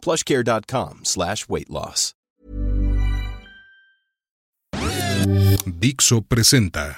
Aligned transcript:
plushcare.com 0.00 1.00
slash 1.04 1.48
weight 1.48 1.68
loss. 1.70 2.14
Dixo 5.66 6.22
presenta 6.22 6.96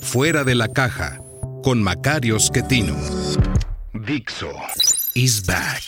Fuera 0.00 0.44
de 0.44 0.54
la 0.54 0.68
caja 0.68 1.20
con 1.62 1.82
Macario 1.82 2.38
Schettino. 2.38 2.96
Dixo 3.92 4.52
is 5.14 5.44
back. 5.46 5.82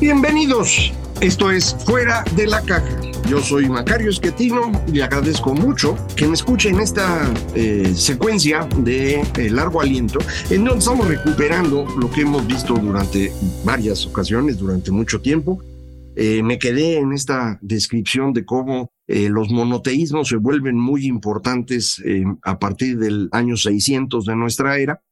Bienvenidos. 0.00 0.92
Esto 1.20 1.50
es 1.50 1.76
Fuera 1.84 2.24
de 2.36 2.46
la 2.46 2.62
caja. 2.62 3.09
Yo 3.28 3.40
soy 3.40 3.68
Macario 3.68 4.10
Esquetino 4.10 4.72
y 4.92 5.00
agradezco 5.00 5.54
mucho 5.54 5.96
que 6.16 6.26
me 6.26 6.34
escuchen 6.34 6.80
esta 6.80 7.32
eh, 7.54 7.92
secuencia 7.94 8.68
de 8.78 9.20
eh, 9.20 9.50
largo 9.50 9.80
aliento 9.80 10.18
en 10.50 10.64
donde 10.64 10.80
estamos 10.80 11.06
recuperando 11.06 11.86
lo 11.98 12.10
que 12.10 12.22
hemos 12.22 12.46
visto 12.46 12.74
durante 12.74 13.32
varias 13.64 14.06
ocasiones, 14.06 14.58
durante 14.58 14.90
mucho 14.90 15.20
tiempo. 15.20 15.62
Eh, 16.16 16.42
me 16.42 16.58
quedé 16.58 16.98
en 16.98 17.12
esta 17.12 17.58
descripción 17.62 18.32
de 18.32 18.44
cómo 18.44 18.92
los 19.06 19.50
monoteísmos 19.50 20.28
se 20.28 20.36
vuelven 20.36 20.78
muy 20.78 21.06
importantes 21.06 22.00
a 22.42 22.60
partir 22.60 22.96
del 22.96 23.28
año 23.32 23.56
600 23.56 24.24
de 24.24 24.36
nuestra 24.36 24.78
era, 24.78 25.02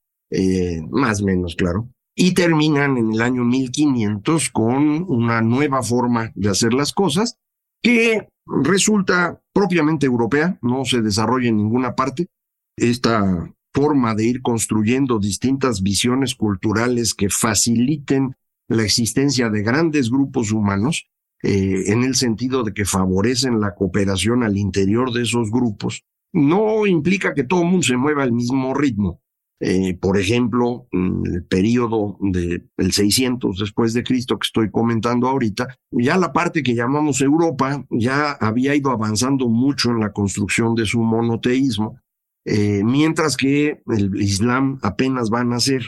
más 0.89 1.21
o 1.21 1.25
menos, 1.25 1.57
claro 1.57 1.89
y 2.21 2.35
terminan 2.35 2.97
en 2.97 3.13
el 3.13 3.23
año 3.23 3.45
1500 3.45 4.51
con 4.51 5.05
una 5.09 5.41
nueva 5.41 5.85
forma 5.85 6.33
de 6.35 6.49
hacer 6.49 6.75
las 6.75 6.93
cosas 6.93 7.39
que 7.83 8.29
resulta 8.47 9.41
propiamente 9.53 10.07
europea, 10.07 10.59
no 10.63 10.85
se 10.85 11.03
desarrolla 11.03 11.49
en 11.49 11.57
ninguna 11.57 11.95
parte. 11.95 12.29
Esta 12.77 13.53
forma 13.73 14.15
de 14.15 14.25
ir 14.25 14.43
construyendo 14.43 15.19
distintas 15.19 15.83
visiones 15.83 16.35
culturales 16.35 17.15
que 17.15 17.29
faciliten 17.29 18.37
la 18.69 18.83
existencia 18.83 19.51
de 19.51 19.63
grandes 19.63 20.11
grupos 20.11 20.53
humanos, 20.53 21.09
eh, 21.43 21.85
en 21.87 22.03
el 22.03 22.15
sentido 22.15 22.65
de 22.65 22.73
que 22.73 22.85
favorecen 22.85 23.61
la 23.61 23.75
cooperación 23.75 24.43
al 24.43 24.57
interior 24.57 25.13
de 25.13 25.23
esos 25.23 25.51
grupos, 25.51 26.05
no 26.33 26.87
implica 26.87 27.35
que 27.35 27.45
todo 27.45 27.63
el 27.63 27.69
mundo 27.69 27.83
se 27.83 27.97
mueva 27.97 28.23
al 28.23 28.33
mismo 28.33 28.75
ritmo. 28.75 29.23
Eh, 29.61 29.99
por 30.01 30.17
ejemplo, 30.19 30.87
el 30.93 31.45
periodo 31.45 32.17
del 32.21 32.93
600 32.93 33.59
después 33.59 33.93
de 33.93 34.05
Cristo 34.05 34.39
que 34.39 34.47
estoy 34.47 34.71
comentando 34.71 35.27
ahorita, 35.27 35.77
ya 35.91 36.17
la 36.17 36.33
parte 36.33 36.63
que 36.63 36.77
llamamos 36.77 37.21
Europa 37.21 37.85
ya 37.91 38.33
había 38.33 38.77
ido 38.77 38.93
avanzando 38.93 39.49
mucho 39.49 39.91
en 39.91 39.99
la 39.99 40.13
construcción 40.13 40.77
de 40.77 40.87
su 40.87 41.01
monoteísmo, 41.01 41.99
eh, 42.45 42.83
mientras 42.85 43.37
que 43.37 43.83
el 43.89 44.23
Islam 44.23 44.79
apenas 44.83 45.29
va 45.33 45.41
a 45.41 45.45
nacer. 45.45 45.83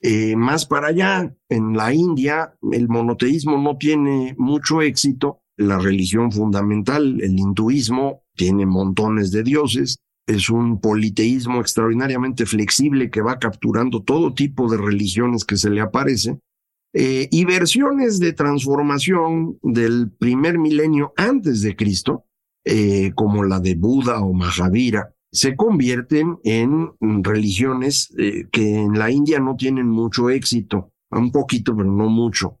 Eh, 0.00 0.34
más 0.36 0.64
para 0.66 0.88
allá, 0.88 1.34
en 1.50 1.76
la 1.76 1.92
India, 1.92 2.54
el 2.72 2.88
monoteísmo 2.88 3.58
no 3.58 3.76
tiene 3.76 4.34
mucho 4.38 4.80
éxito. 4.80 5.42
La 5.56 5.78
religión 5.78 6.32
fundamental, 6.32 7.20
el 7.20 7.38
hinduismo, 7.38 8.22
tiene 8.34 8.66
montones 8.66 9.30
de 9.30 9.42
dioses 9.42 10.03
es 10.26 10.48
un 10.50 10.80
politeísmo 10.80 11.60
extraordinariamente 11.60 12.46
flexible 12.46 13.10
que 13.10 13.20
va 13.20 13.38
capturando 13.38 14.02
todo 14.02 14.34
tipo 14.34 14.70
de 14.70 14.78
religiones 14.78 15.44
que 15.44 15.56
se 15.56 15.70
le 15.70 15.80
aparece, 15.80 16.38
eh, 16.96 17.28
y 17.32 17.44
versiones 17.44 18.20
de 18.20 18.32
transformación 18.32 19.58
del 19.62 20.12
primer 20.12 20.58
milenio 20.58 21.12
antes 21.16 21.60
de 21.60 21.74
Cristo, 21.74 22.24
eh, 22.64 23.10
como 23.16 23.42
la 23.42 23.58
de 23.58 23.74
Buda 23.74 24.20
o 24.20 24.32
Mahavira, 24.32 25.12
se 25.32 25.56
convierten 25.56 26.38
en 26.44 26.92
religiones 27.00 28.14
eh, 28.16 28.46
que 28.52 28.78
en 28.78 28.96
la 28.96 29.10
India 29.10 29.40
no 29.40 29.56
tienen 29.56 29.88
mucho 29.88 30.30
éxito, 30.30 30.92
un 31.10 31.32
poquito, 31.32 31.76
pero 31.76 31.90
no 31.90 32.08
mucho. 32.08 32.60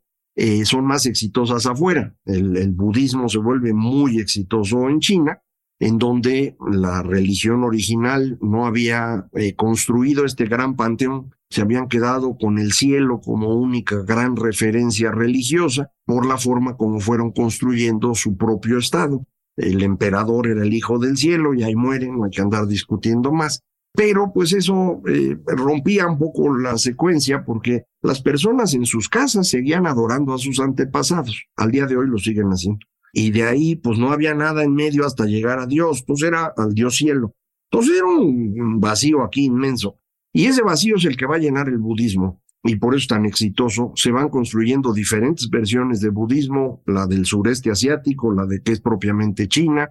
son 0.64 0.84
más 0.84 1.06
exitosas 1.06 1.64
afuera. 1.66 2.12
el 2.26 2.72
budismo 2.72 3.28
se 3.28 3.38
vuelve 3.38 3.72
muy 3.72 4.18
exitoso 4.18 4.88
en 4.88 4.98
China 4.98 5.43
en 5.84 5.98
donde 5.98 6.56
la 6.66 7.02
religión 7.02 7.62
original 7.62 8.38
no 8.40 8.64
había 8.64 9.26
eh, 9.34 9.54
construido 9.54 10.24
este 10.24 10.46
gran 10.46 10.76
panteón, 10.76 11.34
se 11.50 11.60
habían 11.60 11.88
quedado 11.88 12.38
con 12.38 12.58
el 12.58 12.72
cielo 12.72 13.20
como 13.20 13.54
única 13.54 13.96
gran 13.96 14.34
referencia 14.34 15.10
religiosa 15.10 15.90
por 16.06 16.24
la 16.24 16.38
forma 16.38 16.78
como 16.78 17.00
fueron 17.00 17.32
construyendo 17.32 18.14
su 18.14 18.38
propio 18.38 18.78
estado. 18.78 19.26
El 19.58 19.82
emperador 19.82 20.46
era 20.46 20.62
el 20.62 20.72
hijo 20.72 20.98
del 20.98 21.18
cielo 21.18 21.52
y 21.52 21.64
ahí 21.64 21.76
muere, 21.76 22.10
no 22.10 22.24
hay 22.24 22.30
que 22.30 22.40
andar 22.40 22.66
discutiendo 22.66 23.30
más. 23.30 23.60
Pero 23.92 24.32
pues 24.32 24.54
eso 24.54 25.02
eh, 25.06 25.36
rompía 25.46 26.06
un 26.06 26.18
poco 26.18 26.56
la 26.56 26.78
secuencia 26.78 27.44
porque 27.44 27.84
las 28.00 28.22
personas 28.22 28.72
en 28.72 28.86
sus 28.86 29.10
casas 29.10 29.48
seguían 29.48 29.86
adorando 29.86 30.32
a 30.32 30.38
sus 30.38 30.60
antepasados. 30.60 31.44
Al 31.56 31.70
día 31.70 31.84
de 31.84 31.98
hoy 31.98 32.08
lo 32.08 32.16
siguen 32.16 32.48
haciendo 32.48 32.86
y 33.14 33.30
de 33.30 33.44
ahí 33.44 33.76
pues 33.76 33.98
no 33.98 34.10
había 34.10 34.34
nada 34.34 34.64
en 34.64 34.74
medio 34.74 35.06
hasta 35.06 35.24
llegar 35.24 35.60
a 35.60 35.66
Dios, 35.66 36.02
pues 36.06 36.22
era 36.22 36.52
al 36.56 36.74
Dios 36.74 36.96
cielo. 36.96 37.34
Entonces 37.70 37.96
era 37.96 38.06
un 38.06 38.80
vacío 38.80 39.22
aquí 39.22 39.44
inmenso. 39.44 39.98
Y 40.32 40.46
ese 40.46 40.62
vacío 40.62 40.96
es 40.96 41.04
el 41.04 41.16
que 41.16 41.26
va 41.26 41.36
a 41.36 41.38
llenar 41.38 41.68
el 41.68 41.78
budismo. 41.78 42.42
Y 42.64 42.76
por 42.76 42.94
eso 42.94 43.02
es 43.02 43.08
tan 43.08 43.24
exitoso. 43.24 43.92
Se 43.94 44.10
van 44.10 44.28
construyendo 44.30 44.92
diferentes 44.92 45.48
versiones 45.48 46.00
de 46.00 46.08
budismo, 46.08 46.82
la 46.86 47.06
del 47.06 47.24
sureste 47.24 47.70
asiático, 47.70 48.32
la 48.32 48.46
de 48.46 48.62
que 48.62 48.72
es 48.72 48.80
propiamente 48.80 49.48
China. 49.48 49.90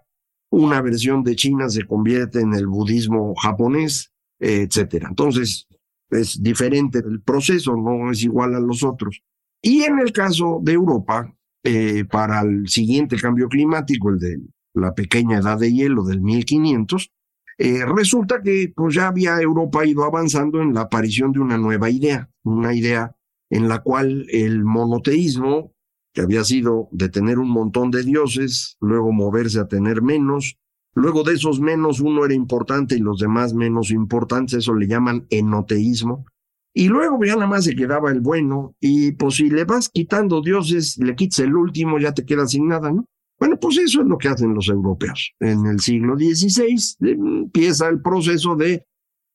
Una 0.49 0.81
versión 0.81 1.23
de 1.23 1.35
China 1.35 1.69
se 1.69 1.85
convierte 1.85 2.41
en 2.41 2.53
el 2.53 2.67
budismo 2.67 3.33
japonés, 3.35 4.11
etcétera. 4.39 5.07
Entonces 5.09 5.67
es 6.09 6.43
diferente 6.43 6.99
el 6.99 7.21
proceso, 7.21 7.75
no 7.75 8.11
es 8.11 8.23
igual 8.23 8.53
a 8.53 8.59
los 8.59 8.83
otros. 8.83 9.21
Y 9.61 9.83
en 9.83 9.99
el 9.99 10.11
caso 10.11 10.59
de 10.61 10.73
Europa, 10.73 11.33
eh, 11.63 12.05
para 12.05 12.41
el 12.41 12.67
siguiente 12.67 13.17
cambio 13.17 13.47
climático, 13.47 14.09
el 14.09 14.19
de 14.19 14.39
la 14.73 14.93
pequeña 14.93 15.37
edad 15.37 15.57
de 15.59 15.71
hielo 15.71 16.03
del 16.03 16.21
1500, 16.21 17.11
eh, 17.57 17.85
resulta 17.85 18.41
que 18.41 18.73
pues 18.75 18.95
ya 18.95 19.07
había 19.07 19.39
Europa 19.39 19.85
ido 19.85 20.03
avanzando 20.03 20.61
en 20.61 20.73
la 20.73 20.81
aparición 20.81 21.31
de 21.31 21.39
una 21.39 21.57
nueva 21.57 21.89
idea, 21.89 22.29
una 22.43 22.73
idea 22.73 23.15
en 23.49 23.69
la 23.69 23.79
cual 23.79 24.25
el 24.29 24.63
monoteísmo, 24.63 25.73
que 26.13 26.21
había 26.21 26.43
sido 26.43 26.89
de 26.91 27.09
tener 27.09 27.39
un 27.39 27.49
montón 27.49 27.91
de 27.91 28.03
dioses, 28.03 28.77
luego 28.81 29.11
moverse 29.11 29.59
a 29.59 29.67
tener 29.67 30.01
menos, 30.01 30.57
luego 30.95 31.23
de 31.23 31.33
esos 31.33 31.59
menos 31.59 31.99
uno 31.99 32.25
era 32.25 32.33
importante 32.33 32.95
y 32.95 32.99
los 32.99 33.19
demás 33.19 33.53
menos 33.53 33.91
importantes, 33.91 34.59
eso 34.59 34.73
le 34.73 34.87
llaman 34.87 35.27
enoteísmo, 35.29 36.25
y 36.73 36.87
luego 36.87 37.23
ya 37.23 37.35
nada 37.35 37.47
más 37.47 37.65
se 37.65 37.75
quedaba 37.75 38.11
el 38.11 38.19
bueno, 38.19 38.75
y 38.79 39.11
pues 39.11 39.35
si 39.35 39.49
le 39.49 39.63
vas 39.63 39.89
quitando 39.89 40.41
dioses, 40.41 40.97
le 40.97 41.15
quitas 41.15 41.39
el 41.39 41.55
último, 41.55 41.99
ya 41.99 42.13
te 42.13 42.25
quedas 42.25 42.51
sin 42.51 42.67
nada, 42.67 42.91
¿no? 42.91 43.07
Bueno, 43.39 43.59
pues 43.59 43.77
eso 43.77 44.01
es 44.01 44.07
lo 44.07 44.17
que 44.17 44.29
hacen 44.29 44.53
los 44.53 44.69
europeos. 44.69 45.33
En 45.39 45.65
el 45.65 45.79
siglo 45.79 46.15
XVI 46.15 46.95
empieza 47.01 47.89
el 47.89 48.01
proceso 48.01 48.55
de, 48.55 48.85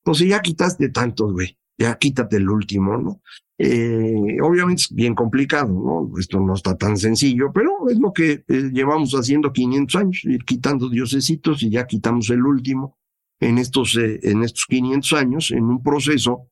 pues 0.02 0.18
si 0.18 0.28
ya 0.28 0.40
quitaste 0.40 0.88
tantos, 0.88 1.32
güey, 1.32 1.56
ya 1.76 1.96
quítate 1.96 2.36
el 2.36 2.48
último, 2.48 2.96
¿no? 2.96 3.20
Eh, 3.60 4.40
obviamente 4.40 4.82
es 4.82 4.94
bien 4.94 5.14
complicado, 5.14 5.72
¿no? 5.72 6.18
Esto 6.18 6.40
no 6.40 6.54
está 6.54 6.76
tan 6.76 6.96
sencillo, 6.96 7.52
pero 7.52 7.88
es 7.88 7.98
lo 7.98 8.12
que 8.12 8.44
eh, 8.46 8.70
llevamos 8.72 9.12
haciendo 9.12 9.52
500 9.52 10.00
años, 10.00 10.24
ir 10.24 10.44
quitando 10.44 10.88
diosesitos 10.88 11.62
y 11.62 11.70
ya 11.70 11.86
quitamos 11.86 12.30
el 12.30 12.44
último 12.44 12.98
en 13.40 13.58
estos, 13.58 13.96
eh, 13.96 14.20
en 14.22 14.42
estos 14.42 14.66
500 14.66 15.12
años, 15.12 15.50
en 15.50 15.64
un 15.64 15.82
proceso 15.82 16.48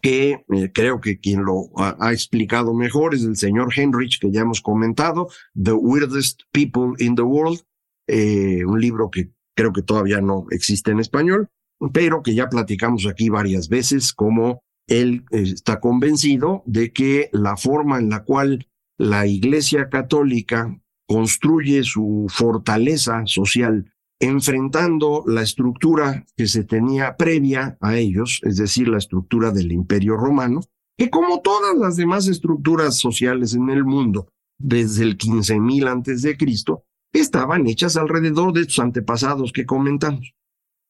que 0.00 0.44
eh, 0.52 0.70
creo 0.72 1.00
que 1.00 1.18
quien 1.18 1.42
lo 1.42 1.70
ha, 1.76 2.12
explicado 2.12 2.74
mejor 2.74 3.14
es 3.14 3.24
el 3.24 3.36
señor 3.36 3.72
Henrich, 3.74 4.18
que 4.20 4.30
ya 4.30 4.40
hemos 4.40 4.60
comentado, 4.60 5.28
The 5.60 5.72
Weirdest 5.72 6.42
People 6.52 6.92
in 6.98 7.14
the 7.14 7.22
World, 7.22 7.60
eh, 8.06 8.64
un 8.64 8.80
libro 8.80 9.10
que 9.10 9.30
creo 9.54 9.72
que 9.72 9.82
todavía 9.82 10.20
no 10.20 10.46
existe 10.50 10.90
en 10.90 11.00
español, 11.00 11.48
pero 11.92 12.22
que 12.22 12.34
ya 12.34 12.48
platicamos 12.48 13.06
aquí 13.06 13.28
varias 13.28 13.68
veces, 13.68 14.12
como 14.12 14.62
él 14.86 15.24
eh, 15.30 15.42
está 15.42 15.80
convencido 15.80 16.62
de 16.66 16.92
que 16.92 17.30
la 17.32 17.56
forma 17.56 17.98
en 17.98 18.10
la 18.10 18.24
cual 18.24 18.66
la 18.98 19.26
Iglesia 19.26 19.88
Católica 19.88 20.78
construye 21.06 21.82
su 21.84 22.26
fortaleza 22.28 23.22
social 23.26 23.92
enfrentando 24.20 25.24
la 25.26 25.42
estructura 25.42 26.26
que 26.36 26.46
se 26.46 26.62
tenía 26.64 27.16
previa 27.16 27.78
a 27.80 27.96
ellos, 27.96 28.40
es 28.44 28.56
decir, 28.58 28.86
la 28.88 28.98
estructura 28.98 29.50
del 29.50 29.72
imperio 29.72 30.16
romano, 30.16 30.60
que 30.98 31.08
como 31.08 31.40
todas 31.40 31.76
las 31.78 31.96
demás 31.96 32.28
estructuras 32.28 32.98
sociales 32.98 33.54
en 33.54 33.70
el 33.70 33.84
mundo, 33.84 34.28
desde 34.58 35.04
el 35.04 35.16
15.000 35.16 35.88
antes 35.90 36.20
de 36.20 36.36
Cristo, 36.36 36.84
estaban 37.14 37.66
hechas 37.66 37.96
alrededor 37.96 38.52
de 38.52 38.60
estos 38.60 38.78
antepasados 38.80 39.52
que 39.52 39.64
comentamos, 39.64 40.34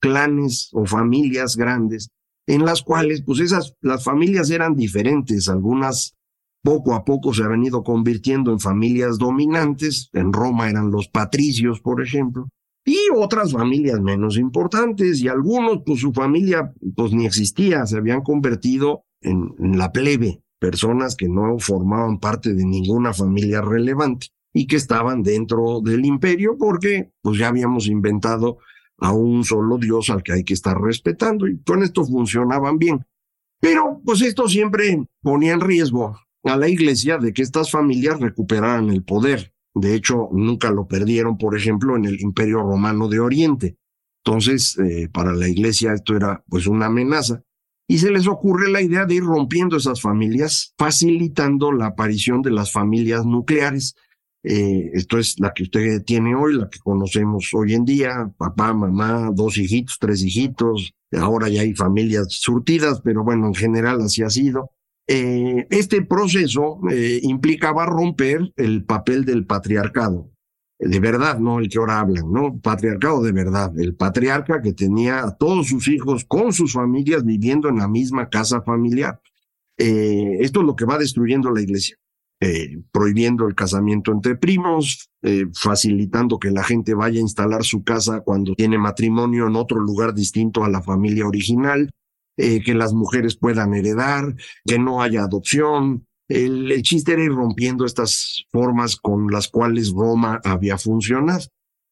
clanes 0.00 0.68
o 0.72 0.84
familias 0.84 1.56
grandes, 1.56 2.08
en 2.48 2.64
las 2.64 2.82
cuales, 2.82 3.22
pues 3.22 3.38
esas, 3.38 3.76
las 3.80 4.02
familias 4.02 4.50
eran 4.50 4.74
diferentes, 4.74 5.48
algunas 5.48 6.16
poco 6.62 6.94
a 6.94 7.04
poco 7.04 7.32
se 7.32 7.44
han 7.44 7.62
ido 7.62 7.84
convirtiendo 7.84 8.50
en 8.50 8.58
familias 8.58 9.18
dominantes, 9.18 10.10
en 10.12 10.32
Roma 10.32 10.68
eran 10.68 10.90
los 10.90 11.08
patricios, 11.08 11.80
por 11.80 12.02
ejemplo, 12.02 12.48
y 12.84 12.98
otras 13.14 13.52
familias 13.52 14.00
menos 14.00 14.36
importantes, 14.36 15.20
y 15.20 15.28
algunos, 15.28 15.82
pues 15.84 16.00
su 16.00 16.12
familia, 16.12 16.72
pues 16.96 17.12
ni 17.12 17.26
existía, 17.26 17.86
se 17.86 17.98
habían 17.98 18.22
convertido 18.22 19.04
en, 19.20 19.54
la 19.78 19.92
plebe, 19.92 20.42
personas 20.58 21.16
que 21.16 21.28
no 21.28 21.58
formaban 21.58 22.18
parte 22.18 22.54
de 22.54 22.64
ninguna 22.64 23.12
familia 23.12 23.60
relevante 23.60 24.28
y 24.52 24.66
que 24.66 24.76
estaban 24.76 25.22
dentro 25.22 25.80
del 25.80 26.04
imperio 26.04 26.56
porque 26.58 27.12
pues 27.22 27.38
ya 27.38 27.48
habíamos 27.48 27.86
inventado 27.86 28.58
a 28.98 29.12
un 29.12 29.44
solo 29.44 29.78
Dios 29.78 30.10
al 30.10 30.22
que 30.22 30.32
hay 30.32 30.44
que 30.44 30.54
estar 30.54 30.78
respetando 30.78 31.46
y 31.46 31.60
con 31.62 31.82
esto 31.82 32.04
funcionaban 32.04 32.78
bien. 32.78 33.06
Pero 33.60 34.00
pues 34.04 34.22
esto 34.22 34.48
siempre 34.48 35.04
ponía 35.22 35.52
en 35.52 35.60
riesgo 35.60 36.18
a 36.44 36.56
la 36.56 36.68
iglesia 36.68 37.18
de 37.18 37.32
que 37.32 37.42
estas 37.42 37.70
familias 37.70 38.18
recuperaran 38.20 38.90
el 38.90 39.02
poder. 39.02 39.52
De 39.74 39.94
hecho, 39.94 40.28
nunca 40.32 40.70
lo 40.70 40.86
perdieron, 40.86 41.38
por 41.38 41.56
ejemplo, 41.56 41.96
en 41.96 42.04
el 42.04 42.20
Imperio 42.20 42.62
Romano 42.62 43.08
de 43.08 43.20
Oriente. 43.20 43.76
Entonces, 44.24 44.76
eh, 44.78 45.08
para 45.12 45.32
la 45.32 45.48
iglesia 45.48 45.92
esto 45.94 46.16
era 46.16 46.44
pues 46.48 46.66
una 46.66 46.86
amenaza. 46.86 47.42
Y 47.88 47.98
se 47.98 48.10
les 48.10 48.28
ocurre 48.28 48.70
la 48.70 48.82
idea 48.82 49.04
de 49.04 49.16
ir 49.16 49.24
rompiendo 49.24 49.76
esas 49.76 50.00
familias, 50.00 50.74
facilitando 50.78 51.72
la 51.72 51.86
aparición 51.86 52.42
de 52.42 52.52
las 52.52 52.72
familias 52.72 53.24
nucleares. 53.24 53.96
Eh, 54.42 54.90
esto 54.92 55.18
es 55.18 55.38
la 55.40 55.52
que 55.52 55.64
usted 55.64 56.02
tiene 56.04 56.34
hoy, 56.34 56.54
la 56.54 56.68
que 56.68 56.78
conocemos 56.78 57.50
hoy 57.52 57.74
en 57.74 57.84
día, 57.84 58.32
papá, 58.38 58.72
mamá, 58.72 59.30
dos 59.34 59.58
hijitos, 59.58 59.98
tres 59.98 60.22
hijitos, 60.22 60.94
ahora 61.18 61.48
ya 61.48 61.62
hay 61.62 61.74
familias 61.74 62.28
surtidas, 62.30 63.00
pero 63.02 63.24
bueno, 63.24 63.48
en 63.48 63.54
general 63.54 64.00
así 64.00 64.22
ha 64.22 64.30
sido. 64.30 64.70
Eh, 65.12 65.66
este 65.70 66.02
proceso 66.02 66.78
eh, 66.88 67.18
implicaba 67.24 67.84
romper 67.84 68.52
el 68.54 68.84
papel 68.84 69.24
del 69.24 69.44
patriarcado, 69.44 70.30
de 70.78 71.00
verdad, 71.00 71.40
no 71.40 71.58
el 71.58 71.68
que 71.68 71.78
ahora 71.78 71.98
hablan, 71.98 72.30
¿no? 72.30 72.60
Patriarcado 72.60 73.20
de 73.20 73.32
verdad, 73.32 73.76
el 73.76 73.96
patriarca 73.96 74.62
que 74.62 74.72
tenía 74.72 75.24
a 75.24 75.36
todos 75.36 75.66
sus 75.66 75.88
hijos 75.88 76.24
con 76.24 76.52
sus 76.52 76.74
familias 76.74 77.24
viviendo 77.24 77.68
en 77.68 77.78
la 77.78 77.88
misma 77.88 78.28
casa 78.28 78.62
familiar. 78.62 79.20
Eh, 79.78 80.36
esto 80.42 80.60
es 80.60 80.66
lo 80.66 80.76
que 80.76 80.84
va 80.84 80.96
destruyendo 80.96 81.50
la 81.50 81.62
iglesia, 81.62 81.96
prohibiendo 82.92 83.48
el 83.48 83.56
casamiento 83.56 84.12
entre 84.12 84.36
primos, 84.36 85.10
facilitando 85.54 86.38
que 86.38 86.52
la 86.52 86.62
gente 86.62 86.94
vaya 86.94 87.18
a 87.18 87.22
instalar 87.22 87.64
su 87.64 87.82
casa 87.82 88.20
cuando 88.20 88.54
tiene 88.54 88.78
matrimonio 88.78 89.48
en 89.48 89.56
otro 89.56 89.80
lugar 89.80 90.14
distinto 90.14 90.62
a 90.62 90.68
la 90.68 90.82
familia 90.82 91.26
original, 91.26 91.90
eh, 92.42 92.62
que 92.62 92.72
las 92.72 92.94
mujeres 92.94 93.36
puedan 93.36 93.74
heredar, 93.74 94.34
que 94.64 94.78
no 94.78 95.02
haya 95.02 95.24
adopción. 95.24 96.06
El, 96.26 96.80
chiste 96.82 97.12
era 97.12 97.24
ir 97.24 97.32
rompiendo 97.32 97.84
estas 97.84 98.46
formas 98.50 98.96
con 98.96 99.26
las 99.30 99.48
cuales 99.48 99.90
Roma 99.90 100.40
había 100.42 100.78
funcionado. 100.78 101.44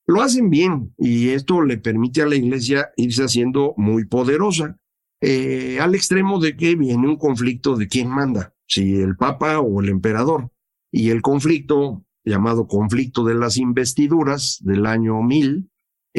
Lo 0.06 0.22
hacen 0.22 0.48
bien 0.48 0.94
y 0.96 1.28
esto 1.30 1.60
le 1.60 1.76
permite 1.76 2.22
a 2.22 2.26
la 2.26 2.36
iglesia 2.36 2.88
irse 2.96 3.24
haciendo 3.24 3.74
muy 3.76 4.06
poderosa, 4.06 4.78
eh, 5.20 5.80
al 5.82 5.94
extremo 5.94 6.40
de 6.40 6.56
que 6.56 6.76
viene 6.76 7.06
un 7.06 7.16
conflicto 7.16 7.76
de 7.76 7.88
quién 7.88 8.08
manda, 8.08 8.54
si 8.66 9.02
el 9.02 9.16
papa 9.16 9.60
o 9.60 9.82
el 9.82 9.90
emperador. 9.90 10.50
Y 10.90 11.10
el 11.10 11.20
conflicto, 11.20 12.06
llamado 12.24 12.68
conflicto 12.68 13.22
de 13.22 13.34
las 13.34 13.58
investiduras 13.58 14.60
del 14.62 14.86
año 14.86 15.22
1000, 15.22 15.68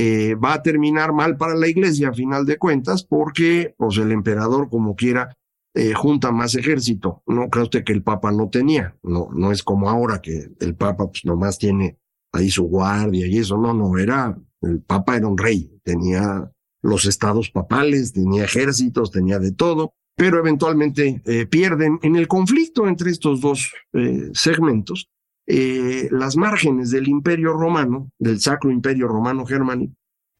eh, 0.01 0.35
va 0.35 0.53
a 0.53 0.61
terminar 0.61 1.11
mal 1.11 1.35
para 1.35 1.55
la 1.55 1.67
iglesia 1.67 2.07
a 2.07 2.13
final 2.13 2.45
de 2.45 2.57
cuentas 2.57 3.03
porque 3.03 3.75
pues 3.77 3.97
el 3.97 4.13
emperador 4.13 4.69
como 4.69 4.95
quiera 4.95 5.37
eh, 5.73 5.91
junta 5.93 6.31
más 6.31 6.55
ejército. 6.55 7.21
No 7.27 7.49
cree 7.49 7.63
usted 7.63 7.83
que 7.83 7.91
el 7.91 8.01
papa 8.01 8.31
no 8.31 8.47
tenía, 8.49 8.95
no, 9.03 9.27
no 9.33 9.51
es 9.51 9.61
como 9.61 9.89
ahora 9.89 10.21
que 10.21 10.51
el 10.61 10.75
papa 10.75 11.07
pues 11.07 11.25
nomás 11.25 11.57
tiene 11.57 11.97
ahí 12.31 12.49
su 12.49 12.63
guardia 12.63 13.27
y 13.27 13.39
eso, 13.39 13.57
no, 13.57 13.73
no, 13.73 13.97
era, 13.97 14.39
el 14.61 14.79
papa 14.79 15.17
era 15.17 15.27
un 15.27 15.37
rey, 15.37 15.69
tenía 15.83 16.49
los 16.81 17.05
estados 17.05 17.49
papales, 17.49 18.13
tenía 18.13 18.45
ejércitos, 18.45 19.11
tenía 19.11 19.37
de 19.37 19.51
todo, 19.51 19.95
pero 20.15 20.39
eventualmente 20.39 21.21
eh, 21.25 21.45
pierden 21.45 21.99
en 22.03 22.15
el 22.15 22.29
conflicto 22.29 22.87
entre 22.87 23.11
estos 23.11 23.41
dos 23.41 23.73
segmentos 24.31 25.09
eh, 25.51 26.09
las 26.11 26.37
márgenes 26.37 26.91
del 26.91 27.07
imperio 27.07 27.53
romano, 27.53 28.11
del 28.19 28.39
sacro 28.39 28.69
imperio 28.69 29.07
romano 29.07 29.47
germánico, 29.47 29.95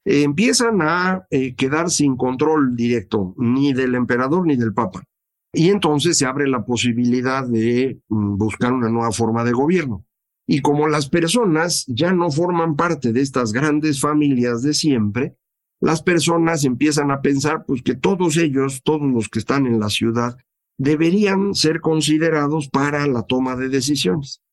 eh, 0.06 0.22
empiezan 0.22 0.84
a 0.84 1.26
eh, 1.32 1.56
quedar 1.56 1.90
sin 1.90 2.16
control 2.16 2.76
directo 2.76 3.34
ni 3.40 3.74
del 3.74 3.96
emperador 3.96 4.46
ni 4.46 4.56
del 4.56 4.72
papa. 4.72 5.04
Y 5.52 5.70
entonces 5.70 6.16
se 6.16 6.28
abre 6.28 6.48
la 6.48 6.64
posibilidad 6.64 7.44
de 7.44 8.00
mm, 8.08 8.38
buscar 8.38 8.72
una 8.72 8.90
nueva 8.90 9.12
forma 9.12 9.44
de 9.44 9.52
gobierno. 9.52 10.06
Y 10.48 10.62
como 10.62 10.88
las 10.88 11.10
personas 11.10 11.86
ya 11.88 12.14
no 12.14 12.30
forman 12.30 12.76
parte 12.76 13.12
de 13.12 13.22
estas 13.22 13.52
grandes 13.52 14.00
familias 14.00 14.62
de 14.62 14.76
siempre, 14.76 15.38
las 15.82 16.04
personas 16.04 16.66
empiezan 16.66 17.10
a 17.10 17.22
pensar 17.22 17.66
pues 17.66 17.82
que 17.82 17.96
todos 17.96 18.38
ellos, 18.38 18.84
todos 18.84 19.12
los 19.12 19.28
que 19.28 19.40
están 19.40 19.66
en 19.66 19.80
la 19.80 19.90
ciudad, 19.90 20.38
deberían 20.78 21.56
ser 21.56 21.82
considerados 21.82 22.70
para 22.70 23.08
la 23.08 23.24
toma 23.24 23.56
de 23.56 23.70
decisiones. 23.70 24.44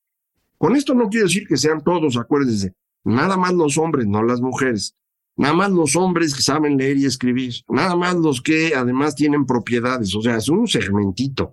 Con 0.59 0.77
esto 0.77 0.95
no 0.95 1.09
quiero 1.09 1.27
decir 1.27 1.47
que 1.47 1.57
sean 1.57 1.83
todos, 1.83 2.17
acuérdense, 2.17 2.75
nada 3.05 3.37
más 3.37 3.53
los 3.53 3.79
hombres, 3.79 4.07
no 4.07 4.23
las 4.23 4.41
mujeres. 4.41 4.97
Nada 5.39 5.53
más 5.53 5.71
los 5.71 5.97
hombres 5.97 6.35
que 6.35 6.41
saben 6.43 6.79
leer 6.79 6.97
y 6.97 7.05
escribir. 7.05 7.55
Nada 7.69 7.95
más 7.95 8.15
los 8.15 8.41
que 8.41 8.75
además 8.75 9.15
tienen 9.15 9.45
propiedades. 9.45 10.15
O 10.15 10.23
sea, 10.23 10.37
es 10.37 10.49
un 10.49 10.67
segmentito. 10.67 11.53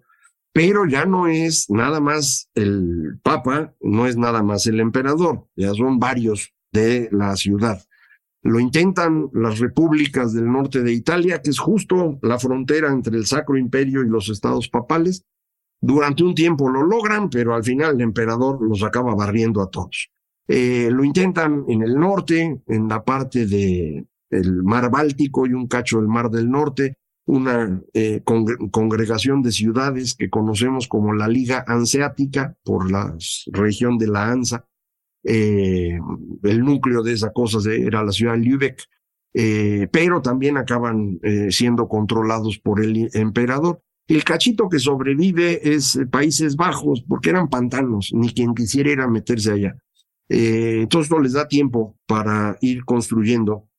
Pero 0.53 0.85
ya 0.85 1.05
no 1.05 1.27
es 1.27 1.69
nada 1.69 1.99
más 1.99 2.49
el 2.55 3.19
Papa, 3.23 3.73
no 3.81 4.07
es 4.07 4.15
nada 4.15 4.41
más 4.41 4.67
el 4.67 4.79
emperador. 4.79 5.47
Ya 5.55 5.73
son 5.73 5.99
varios 5.99 6.53
de 6.71 7.09
la 7.11 7.35
ciudad. 7.35 7.83
Lo 8.41 8.59
intentan 8.59 9.29
las 9.33 9.59
repúblicas 9.59 10.33
del 10.33 10.51
norte 10.51 10.81
de 10.81 10.93
Italia, 10.93 11.41
que 11.41 11.49
es 11.49 11.59
justo 11.59 12.19
la 12.21 12.39
frontera 12.39 12.91
entre 12.91 13.17
el 13.17 13.25
Sacro 13.25 13.57
Imperio 13.57 14.03
y 14.03 14.09
los 14.09 14.29
estados 14.29 14.69
papales. 14.69 15.25
Durante 15.85 16.23
un 16.23 16.33
tiempo 16.33 16.69
lo 16.69 16.81
logran, 16.81 17.29
pero 17.29 17.53
al 17.53 17.61
final 17.61 17.95
el 17.95 18.01
emperador 18.01 18.57
los 18.61 18.83
acaba 18.83 19.15
barriendo 19.15 19.61
a 19.61 19.69
todos. 19.69 20.09
Eh, 20.47 20.87
lo 20.89 21.03
intentan 21.03 21.65
en 21.67 21.81
el 21.81 21.95
norte, 21.95 22.61
en 22.65 22.87
la 22.87 23.03
parte 23.03 23.45
del 23.45 24.63
mar 24.63 24.89
Báltico 24.89 25.45
y 25.45 25.51
un 25.51 25.67
cacho 25.67 25.97
del 25.99 26.07
mar 26.07 26.29
del 26.29 26.49
norte, 26.49 26.99
una 27.25 27.81
eh, 27.93 28.21
congregación 28.23 29.41
de 29.41 29.51
ciudades 29.51 30.15
que 30.15 30.29
conocemos 30.29 30.87
como 30.87 31.13
la 31.13 31.27
Liga 31.27 31.65
Anseática 31.67 32.55
por 32.63 32.89
la 32.89 33.17
región 33.51 33.97
de 33.97 34.07
la 34.07 34.31
Ansa. 34.31 34.65
Eh, 35.25 35.99
el 36.43 36.61
núcleo 36.61 37.03
de 37.03 37.11
esa 37.11 37.33
cosa 37.33 37.59
era 37.69 38.05
la 38.05 38.13
ciudad 38.13 38.35
de 38.35 38.39
Lübeck, 38.39 38.83
pero 39.91 40.21
también 40.21 40.55
acaban 40.55 41.19
siendo 41.49 41.89
controlados 41.89 42.57
por 42.57 42.81
el 42.81 43.09
emperador. 43.13 43.81
El 44.07 44.23
cachito 44.23 44.67
que 44.67 44.79
sobrevive 44.79 45.75
es 45.75 45.95
eh, 45.95 46.05
Países 46.05 46.55
Bajos, 46.55 47.03
porque 47.07 47.29
eran 47.29 47.49
pantanos, 47.49 48.09
ni 48.13 48.29
quien 48.33 48.53
quisiera 48.53 48.91
ir 48.91 48.99
a 48.99 49.07
meterse 49.07 49.51
allá. 49.51 49.75
Eh, 50.29 50.79
entonces 50.81 51.11
no 51.11 51.19
les 51.19 51.33
da 51.33 51.47
tiempo 51.47 51.97
para 52.05 52.57
ir 52.61 52.83
construyendo 52.85 53.69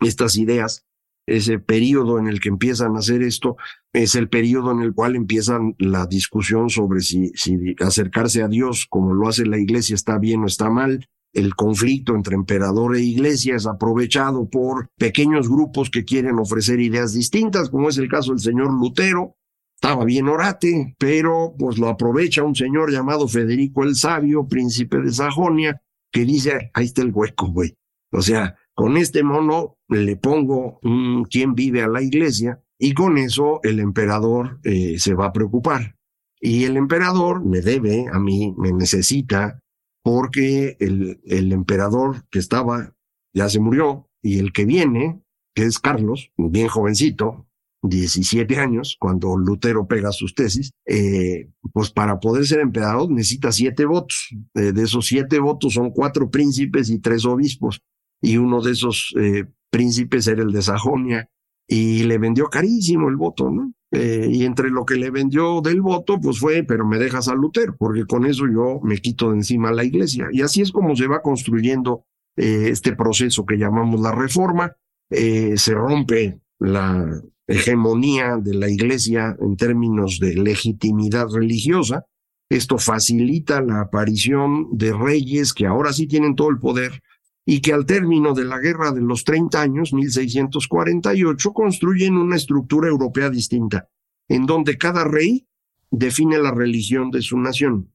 estas 0.00 0.36
ideas. 0.36 0.86
Ese 1.26 1.58
periodo 1.58 2.18
en 2.18 2.26
el 2.26 2.40
que 2.40 2.48
empiezan 2.48 2.96
a 2.96 3.00
hacer 3.00 3.22
esto 3.22 3.56
es 3.92 4.14
el 4.14 4.28
periodo 4.28 4.72
en 4.72 4.80
el 4.80 4.94
cual 4.94 5.14
empiezan 5.14 5.74
la 5.78 6.06
discusión 6.06 6.70
sobre 6.70 7.00
si, 7.00 7.30
si 7.34 7.76
acercarse 7.80 8.42
a 8.42 8.48
Dios 8.48 8.86
como 8.88 9.14
lo 9.14 9.28
hace 9.28 9.46
la 9.46 9.58
iglesia 9.58 9.94
está 9.94 10.18
bien 10.18 10.42
o 10.42 10.46
está 10.46 10.70
mal. 10.70 11.06
El 11.32 11.54
conflicto 11.54 12.16
entre 12.16 12.34
emperador 12.34 12.96
e 12.96 13.02
iglesia 13.02 13.54
es 13.54 13.66
aprovechado 13.66 14.48
por 14.48 14.88
pequeños 14.98 15.48
grupos 15.48 15.90
que 15.90 16.04
quieren 16.04 16.38
ofrecer 16.40 16.80
ideas 16.80 17.12
distintas, 17.12 17.68
como 17.68 17.88
es 17.88 17.98
el 17.98 18.08
caso 18.08 18.32
del 18.32 18.40
señor 18.40 18.72
Lutero, 18.72 19.36
estaba 19.82 20.04
bien 20.04 20.28
orate, 20.28 20.94
pero 20.98 21.54
pues 21.58 21.78
lo 21.78 21.88
aprovecha 21.88 22.42
un 22.42 22.54
señor 22.54 22.92
llamado 22.92 23.26
Federico 23.26 23.82
el 23.82 23.96
Sabio, 23.96 24.46
príncipe 24.46 24.98
de 24.98 25.10
Sajonia, 25.10 25.80
que 26.12 26.26
dice, 26.26 26.70
ahí 26.74 26.84
está 26.84 27.00
el 27.00 27.12
hueco, 27.14 27.46
güey. 27.46 27.74
O 28.12 28.20
sea, 28.20 28.56
con 28.74 28.98
este 28.98 29.22
mono 29.22 29.78
le 29.88 30.16
pongo 30.16 30.80
un 30.82 31.24
quien 31.24 31.54
vive 31.54 31.82
a 31.82 31.88
la 31.88 32.02
iglesia 32.02 32.60
y 32.78 32.92
con 32.92 33.16
eso 33.16 33.60
el 33.62 33.80
emperador 33.80 34.60
eh, 34.64 34.98
se 34.98 35.14
va 35.14 35.26
a 35.26 35.32
preocupar. 35.32 35.96
Y 36.38 36.64
el 36.64 36.76
emperador 36.76 37.42
me 37.42 37.62
debe 37.62 38.04
a 38.12 38.18
mí, 38.18 38.54
me 38.58 38.72
necesita, 38.72 39.60
porque 40.02 40.76
el, 40.78 41.22
el 41.24 41.52
emperador 41.52 42.28
que 42.28 42.38
estaba 42.38 42.94
ya 43.32 43.48
se 43.48 43.60
murió 43.60 44.10
y 44.20 44.40
el 44.40 44.52
que 44.52 44.66
viene, 44.66 45.22
que 45.54 45.64
es 45.64 45.78
Carlos, 45.78 46.32
bien 46.36 46.68
jovencito, 46.68 47.46
17 47.82 48.58
años, 48.58 48.96
cuando 48.98 49.36
Lutero 49.36 49.86
pega 49.86 50.12
sus 50.12 50.34
tesis, 50.34 50.72
eh, 50.86 51.50
pues 51.72 51.90
para 51.90 52.20
poder 52.20 52.46
ser 52.46 52.60
emperador 52.60 53.10
necesita 53.10 53.52
siete 53.52 53.84
votos. 53.84 54.28
Eh, 54.54 54.72
de 54.72 54.82
esos 54.82 55.06
siete 55.06 55.38
votos 55.38 55.74
son 55.74 55.90
cuatro 55.90 56.30
príncipes 56.30 56.90
y 56.90 56.98
tres 56.98 57.24
obispos. 57.24 57.80
Y 58.20 58.36
uno 58.36 58.60
de 58.60 58.72
esos 58.72 59.14
eh, 59.18 59.46
príncipes 59.70 60.26
era 60.26 60.42
el 60.42 60.52
de 60.52 60.62
Sajonia. 60.62 61.28
Y 61.66 62.02
le 62.02 62.18
vendió 62.18 62.46
carísimo 62.46 63.08
el 63.08 63.16
voto, 63.16 63.50
¿no? 63.50 63.72
y 63.92 64.44
entre 64.44 64.70
lo 64.70 64.84
que 64.84 64.94
le 64.94 65.10
vendió 65.10 65.60
del 65.60 65.80
voto, 65.80 66.20
pues 66.20 66.38
fue, 66.38 66.62
pero 66.62 66.86
me 66.86 66.96
dejas 66.96 67.26
a 67.26 67.34
Lutero, 67.34 67.74
porque 67.76 68.04
con 68.04 68.24
eso 68.24 68.44
yo 68.46 68.78
me 68.84 68.98
quito 68.98 69.30
de 69.30 69.38
encima 69.38 69.72
la 69.72 69.82
iglesia. 69.82 70.28
Y 70.30 70.42
así 70.42 70.62
es 70.62 70.70
como 70.70 70.94
se 70.94 71.08
va 71.08 71.22
construyendo 71.22 72.04
este 72.36 72.94
proceso 72.94 73.44
que 73.44 73.56
llamamos 73.56 74.00
la 74.00 74.12
reforma. 74.12 74.76
se 75.10 75.74
rompe 75.74 76.40
la 76.60 77.20
hegemonía 77.46 78.36
de 78.36 78.54
la 78.54 78.68
Iglesia 78.68 79.36
en 79.40 79.56
términos 79.56 80.20
de 80.20 80.34
legitimidad 80.34 81.28
religiosa. 81.28 82.06
Esto 82.48 82.78
facilita 82.78 83.60
la 83.60 83.80
aparición 83.80 84.68
de 84.72 84.92
reyes 84.92 85.52
que 85.52 85.66
ahora 85.66 85.92
sí 85.92 86.06
tienen 86.06 86.36
todo 86.36 86.50
el 86.50 86.58
poder 86.58 87.02
y 87.44 87.60
que 87.60 87.72
al 87.72 87.86
término 87.86 88.34
de 88.34 88.44
la 88.44 88.58
Guerra 88.58 88.92
de 88.92 89.00
los 89.00 89.24
30 89.24 89.60
años, 89.60 89.92
1648, 89.92 91.52
construyen 91.52 92.16
una 92.16 92.36
estructura 92.36 92.88
europea 92.88 93.30
distinta, 93.30 93.88
en 94.28 94.46
donde 94.46 94.78
cada 94.78 95.04
rey 95.04 95.48
define 95.90 96.38
la 96.38 96.52
religión 96.52 97.10
de 97.10 97.22
su 97.22 97.38
nación. 97.38 97.92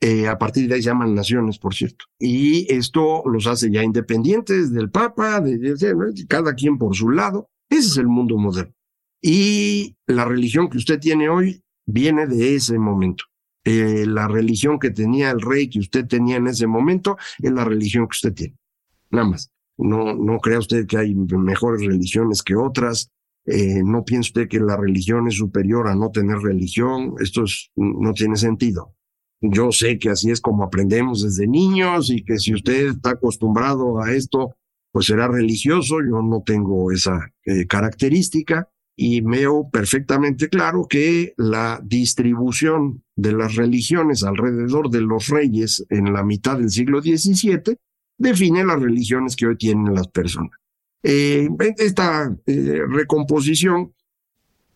Eh, 0.00 0.28
a 0.28 0.36
partir 0.36 0.68
de 0.68 0.74
ahí 0.74 0.82
se 0.82 0.88
llaman 0.90 1.14
naciones, 1.14 1.58
por 1.58 1.74
cierto. 1.74 2.04
Y 2.18 2.70
esto 2.70 3.22
los 3.26 3.46
hace 3.46 3.70
ya 3.70 3.82
independientes 3.82 4.70
del 4.72 4.90
Papa, 4.90 5.40
de 5.40 5.74
cada 6.28 6.54
quien 6.54 6.76
por 6.76 6.94
su 6.94 7.08
lado. 7.08 7.48
Ese 7.68 7.88
es 7.88 7.96
el 7.96 8.08
mundo 8.08 8.36
moderno. 8.38 8.74
Y 9.20 9.96
la 10.06 10.24
religión 10.24 10.68
que 10.68 10.78
usted 10.78 10.98
tiene 11.00 11.28
hoy 11.28 11.62
viene 11.86 12.26
de 12.26 12.56
ese 12.56 12.78
momento. 12.78 13.24
Eh, 13.64 14.04
la 14.06 14.28
religión 14.28 14.78
que 14.78 14.90
tenía 14.90 15.30
el 15.30 15.40
rey 15.40 15.70
que 15.70 15.78
usted 15.78 16.06
tenía 16.06 16.36
en 16.36 16.46
ese 16.46 16.66
momento 16.66 17.16
es 17.38 17.50
la 17.50 17.64
religión 17.64 18.06
que 18.06 18.16
usted 18.16 18.34
tiene. 18.34 18.56
Nada 19.10 19.28
más. 19.28 19.50
No, 19.76 20.14
no 20.14 20.38
crea 20.38 20.58
usted 20.58 20.86
que 20.86 20.98
hay 20.98 21.14
mejores 21.14 21.84
religiones 21.84 22.42
que 22.42 22.54
otras. 22.54 23.10
Eh, 23.46 23.82
no 23.82 24.04
piense 24.04 24.28
usted 24.28 24.48
que 24.48 24.60
la 24.60 24.76
religión 24.76 25.26
es 25.26 25.34
superior 25.34 25.88
a 25.88 25.94
no 25.94 26.10
tener 26.10 26.38
religión. 26.38 27.14
Esto 27.20 27.44
no 27.76 28.12
tiene 28.12 28.36
sentido. 28.36 28.94
Yo 29.40 29.72
sé 29.72 29.98
que 29.98 30.10
así 30.10 30.30
es 30.30 30.40
como 30.40 30.64
aprendemos 30.64 31.22
desde 31.22 31.46
niños 31.46 32.10
y 32.10 32.24
que 32.24 32.38
si 32.38 32.54
usted 32.54 32.88
está 32.88 33.10
acostumbrado 33.10 34.00
a 34.00 34.12
esto, 34.12 34.54
pues 34.94 35.06
será 35.06 35.26
religioso. 35.26 35.96
Yo 36.08 36.22
no 36.22 36.44
tengo 36.46 36.92
esa 36.92 37.32
eh, 37.44 37.66
característica 37.66 38.68
y 38.94 39.22
veo 39.22 39.68
perfectamente 39.68 40.48
claro 40.48 40.86
que 40.88 41.34
la 41.36 41.80
distribución 41.82 43.02
de 43.16 43.32
las 43.32 43.56
religiones 43.56 44.22
alrededor 44.22 44.90
de 44.90 45.00
los 45.00 45.26
reyes 45.26 45.84
en 45.90 46.12
la 46.12 46.22
mitad 46.22 46.58
del 46.58 46.70
siglo 46.70 47.02
XVII 47.02 47.76
define 48.18 48.64
las 48.64 48.80
religiones 48.80 49.34
que 49.34 49.48
hoy 49.48 49.56
tienen 49.56 49.92
las 49.92 50.06
personas. 50.06 50.52
Eh, 51.02 51.48
esta 51.76 52.32
eh, 52.46 52.82
recomposición 52.88 53.92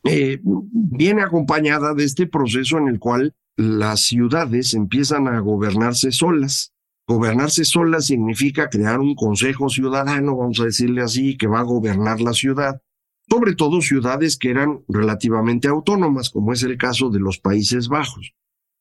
viene 0.03 1.23
acompañada 1.23 1.95
de 1.95 2.03
este 2.03 2.27
proceso 2.27 2.77
en 2.79 2.89
el 2.89 2.99
cual 2.99 3.37
las 3.57 4.01
ciudades 4.01 4.75
empiezan 4.75 5.29
a 5.29 5.39
gobernarse 5.39 6.11
solas 6.11 6.73
Gobernarse 7.09 7.65
sola 7.65 8.03
significa 8.03 8.69
crear 8.69 9.01
un 9.01 9.15
consejo 9.15 9.71
ciudadano, 9.71 10.37
vamos 10.37 10.61
a 10.61 10.67
decirle 10.67 11.01
así, 11.01 11.39
que 11.39 11.47
va 11.47 11.61
a 11.61 11.63
gobernar 11.63 12.21
la 12.21 12.35
ciudad, 12.35 12.83
sobre 13.31 13.55
todo 13.55 13.81
ciudades 13.81 14.37
que 14.37 14.51
eran 14.51 14.85
relativamente 14.89 15.69
autónomas, 15.69 16.29
como 16.29 16.53
es 16.53 16.63
el 16.65 16.77
caso 16.77 17.09
de 17.09 17.19
los 17.19 17.39
Países 17.39 17.89
Bajos, 17.89 18.35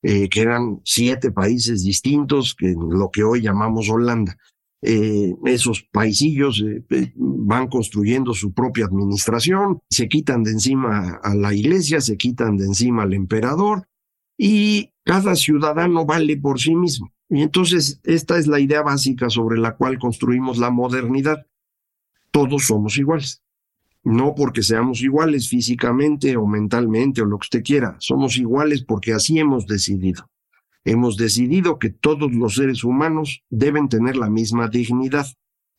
eh, 0.04 0.28
que 0.28 0.42
eran 0.42 0.82
siete 0.84 1.32
países 1.32 1.86
distintos, 1.86 2.54
que 2.54 2.76
lo 2.78 3.12
que 3.12 3.24
hoy 3.24 3.42
llamamos 3.42 3.90
Holanda. 3.90 4.36
Eh, 4.82 5.34
esos 5.46 5.88
paisillos 5.90 6.62
eh, 6.66 7.14
van 7.16 7.70
construyendo 7.70 8.34
su 8.34 8.52
propia 8.52 8.88
administración, 8.88 9.80
se 9.90 10.10
quitan 10.10 10.44
de 10.44 10.52
encima 10.52 11.22
a 11.24 11.34
la 11.34 11.54
iglesia, 11.54 12.02
se 12.02 12.18
quitan 12.18 12.58
de 12.58 12.66
encima 12.66 13.04
al 13.04 13.14
emperador, 13.14 13.88
y 14.38 14.92
cada 15.06 15.36
ciudadano 15.36 16.06
vale 16.06 16.36
por 16.36 16.60
sí 16.60 16.76
mismo. 16.76 17.14
Y 17.30 17.42
entonces 17.42 18.00
esta 18.04 18.38
es 18.38 18.48
la 18.48 18.60
idea 18.60 18.82
básica 18.82 19.30
sobre 19.30 19.60
la 19.60 19.76
cual 19.76 20.00
construimos 20.00 20.58
la 20.58 20.72
modernidad. 20.72 21.46
Todos 22.32 22.68
somos 22.68 22.98
iguales. 22.98 23.44
No 24.04 24.36
porque 24.36 24.64
seamos 24.64 25.02
iguales 25.02 25.50
físicamente 25.50 26.38
o 26.38 26.48
mentalmente 26.48 27.22
o 27.22 27.26
lo 27.26 27.38
que 27.38 27.46
usted 27.46 27.64
quiera. 27.64 27.98
Somos 28.00 28.38
iguales 28.38 28.84
porque 28.84 29.14
así 29.14 29.38
hemos 29.40 29.66
decidido. 29.66 30.30
Hemos 30.86 31.18
decidido 31.18 31.80
que 31.80 31.90
todos 31.90 32.32
los 32.32 32.56
seres 32.56 32.86
humanos 32.86 33.44
deben 33.50 33.90
tener 33.90 34.16
la 34.16 34.30
misma 34.30 34.70
dignidad. 34.70 35.26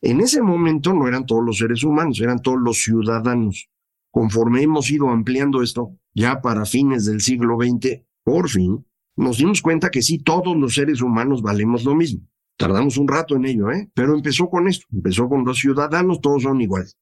En 0.02 0.20
ese 0.20 0.42
momento 0.42 0.92
no 0.92 1.08
eran 1.08 1.24
todos 1.24 1.42
los 1.42 1.56
seres 1.56 1.82
humanos, 1.82 2.20
eran 2.20 2.42
todos 2.42 2.60
los 2.60 2.82
ciudadanos. 2.82 3.70
Conforme 4.10 4.62
hemos 4.62 4.90
ido 4.90 5.08
ampliando 5.08 5.62
esto, 5.62 5.96
ya 6.12 6.42
para 6.42 6.66
fines 6.66 7.06
del 7.06 7.22
siglo 7.22 7.56
XX, 7.56 8.02
por 8.22 8.50
fin, 8.50 8.84
nos 9.18 9.38
dimos 9.38 9.60
cuenta 9.60 9.90
que 9.90 10.00
sí, 10.00 10.18
todos 10.18 10.56
los 10.56 10.74
seres 10.74 11.02
humanos 11.02 11.42
valemos 11.42 11.84
lo 11.84 11.94
mismo. 11.94 12.20
Tardamos 12.56 12.96
un 12.98 13.08
rato 13.08 13.34
en 13.36 13.46
ello, 13.46 13.70
¿eh? 13.70 13.90
Pero 13.92 14.14
empezó 14.14 14.48
con 14.48 14.68
esto, 14.68 14.86
empezó 14.92 15.28
con 15.28 15.44
los 15.44 15.58
ciudadanos, 15.58 16.20
todos 16.20 16.44
son 16.44 16.60
iguales. 16.60 16.96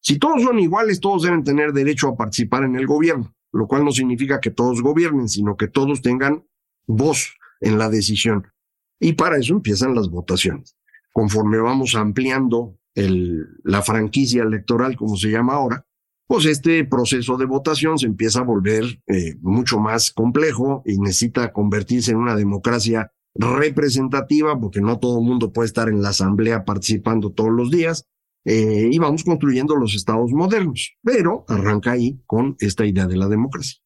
Si 0.00 0.18
todos 0.18 0.42
son 0.42 0.58
iguales, 0.58 1.00
todos 1.00 1.22
deben 1.22 1.44
tener 1.44 1.72
derecho 1.72 2.08
a 2.08 2.16
participar 2.16 2.64
en 2.64 2.76
el 2.76 2.86
gobierno, 2.86 3.34
lo 3.52 3.66
cual 3.66 3.84
no 3.84 3.92
significa 3.92 4.40
que 4.40 4.50
todos 4.50 4.82
gobiernen, 4.82 5.28
sino 5.28 5.56
que 5.56 5.68
todos 5.68 6.02
tengan 6.02 6.44
voz 6.86 7.36
en 7.60 7.78
la 7.78 7.88
decisión. 7.88 8.46
Y 9.00 9.14
para 9.14 9.38
eso 9.38 9.54
empiezan 9.54 9.94
las 9.94 10.10
votaciones. 10.10 10.76
Conforme 11.12 11.58
vamos 11.58 11.94
ampliando 11.94 12.78
la 12.94 13.80
franquicia 13.82 14.42
electoral, 14.42 14.96
como 14.96 15.16
se 15.16 15.30
llama 15.30 15.54
ahora, 15.54 15.86
pues 16.26 16.46
este 16.46 16.84
proceso 16.84 17.36
de 17.36 17.46
votación 17.46 17.98
se 17.98 18.06
empieza 18.06 18.40
a 18.40 18.44
volver 18.44 18.84
eh, 19.06 19.36
mucho 19.40 19.78
más 19.78 20.10
complejo 20.10 20.82
y 20.86 20.98
necesita 20.98 21.52
convertirse 21.52 22.12
en 22.12 22.18
una 22.18 22.36
democracia 22.36 23.12
representativa, 23.34 24.58
porque 24.58 24.80
no 24.80 24.98
todo 24.98 25.20
mundo 25.20 25.52
puede 25.52 25.66
estar 25.66 25.88
en 25.88 26.02
la 26.02 26.10
asamblea 26.10 26.64
participando 26.64 27.32
todos 27.32 27.50
los 27.50 27.70
días, 27.70 28.06
eh, 28.44 28.88
y 28.90 28.98
vamos 28.98 29.24
construyendo 29.24 29.76
los 29.76 29.94
estados 29.94 30.32
modernos, 30.32 30.96
pero 31.02 31.44
arranca 31.48 31.92
ahí 31.92 32.20
con 32.26 32.56
esta 32.58 32.84
idea 32.84 33.06
de 33.06 33.16
la 33.16 33.28
democracia. 33.28 33.78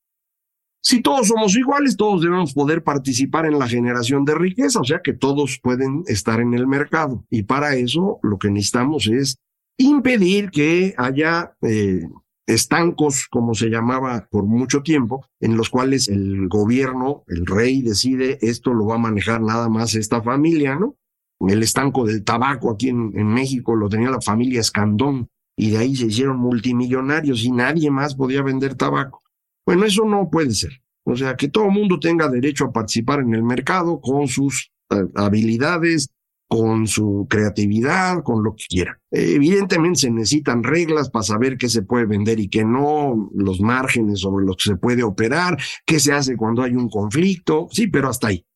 Si 0.82 1.02
todos 1.02 1.28
somos 1.28 1.56
iguales, 1.56 1.96
todos 1.96 2.22
debemos 2.22 2.54
poder 2.54 2.84
participar 2.84 3.44
en 3.44 3.58
la 3.58 3.68
generación 3.68 4.24
de 4.24 4.36
riqueza, 4.36 4.80
o 4.80 4.84
sea 4.84 5.00
que 5.02 5.12
todos 5.12 5.58
pueden 5.60 6.04
estar 6.06 6.40
en 6.40 6.54
el 6.54 6.66
mercado. 6.68 7.26
Y 7.28 7.42
para 7.42 7.74
eso 7.74 8.20
lo 8.22 8.38
que 8.38 8.50
necesitamos 8.50 9.08
es 9.08 9.36
impedir 9.78 10.50
que 10.50 10.94
haya 10.96 11.56
eh, 11.62 12.08
estancos, 12.46 13.26
como 13.28 13.54
se 13.54 13.68
llamaba 13.68 14.28
por 14.30 14.44
mucho 14.44 14.82
tiempo, 14.82 15.26
en 15.40 15.56
los 15.56 15.68
cuales 15.68 16.08
el 16.08 16.48
gobierno, 16.48 17.24
el 17.26 17.44
rey 17.44 17.82
decide 17.82 18.38
esto 18.40 18.72
lo 18.72 18.86
va 18.86 18.94
a 18.94 18.98
manejar 18.98 19.40
nada 19.40 19.68
más 19.68 19.94
esta 19.94 20.22
familia, 20.22 20.76
¿no? 20.76 20.96
El 21.40 21.62
estanco 21.62 22.06
del 22.06 22.24
tabaco 22.24 22.70
aquí 22.70 22.88
en, 22.88 23.26
México 23.26 23.76
lo 23.76 23.88
tenía 23.88 24.10
la 24.10 24.20
familia 24.20 24.60
Escandón 24.60 25.28
y 25.56 25.70
de 25.70 25.78
ahí 25.78 25.96
se 25.96 26.06
hicieron 26.06 26.38
multimillonarios 26.38 27.44
y 27.44 27.50
nadie 27.50 27.90
más 27.90 28.14
podía 28.14 28.42
vender 28.42 28.74
tabaco. 28.74 29.22
Bueno, 29.66 29.84
eso 29.84 30.04
no 30.04 30.30
puede 30.30 30.52
ser. 30.52 30.80
O 31.04 31.16
sea, 31.16 31.36
que 31.36 31.48
todo 31.48 31.68
mundo 31.68 31.98
tenga 32.00 32.28
derecho 32.28 32.64
a 32.64 32.72
participar 32.72 33.20
en 33.20 33.34
el 33.34 33.42
mercado 33.42 34.00
con 34.00 34.28
sus 34.28 34.72
eh, 34.90 35.06
habilidades, 35.14 36.08
con 36.48 36.86
su 36.86 37.26
creatividad, 37.28 38.22
con 38.22 38.44
lo 38.44 38.54
que 38.54 38.64
quiera. 38.68 39.00
Evidentemente 39.10 40.00
se 40.00 40.10
necesitan 40.10 40.62
reglas 40.62 41.10
para 41.10 41.24
saber 41.24 41.56
qué 41.56 41.68
se 41.68 41.82
puede 41.82 42.06
vender 42.06 42.38
y 42.38 42.48
qué 42.48 42.64
no, 42.64 43.30
los 43.34 43.60
márgenes 43.60 44.20
sobre 44.20 44.46
los 44.46 44.56
que 44.56 44.70
se 44.70 44.76
puede 44.76 45.02
operar, 45.02 45.58
qué 45.84 45.98
se 45.98 46.12
hace 46.12 46.36
cuando 46.36 46.62
hay 46.62 46.72
un 46.72 46.88
conflicto, 46.88 47.68
sí, 47.70 47.88
pero 47.88 48.08
hasta 48.08 48.28
ahí. 48.28 48.46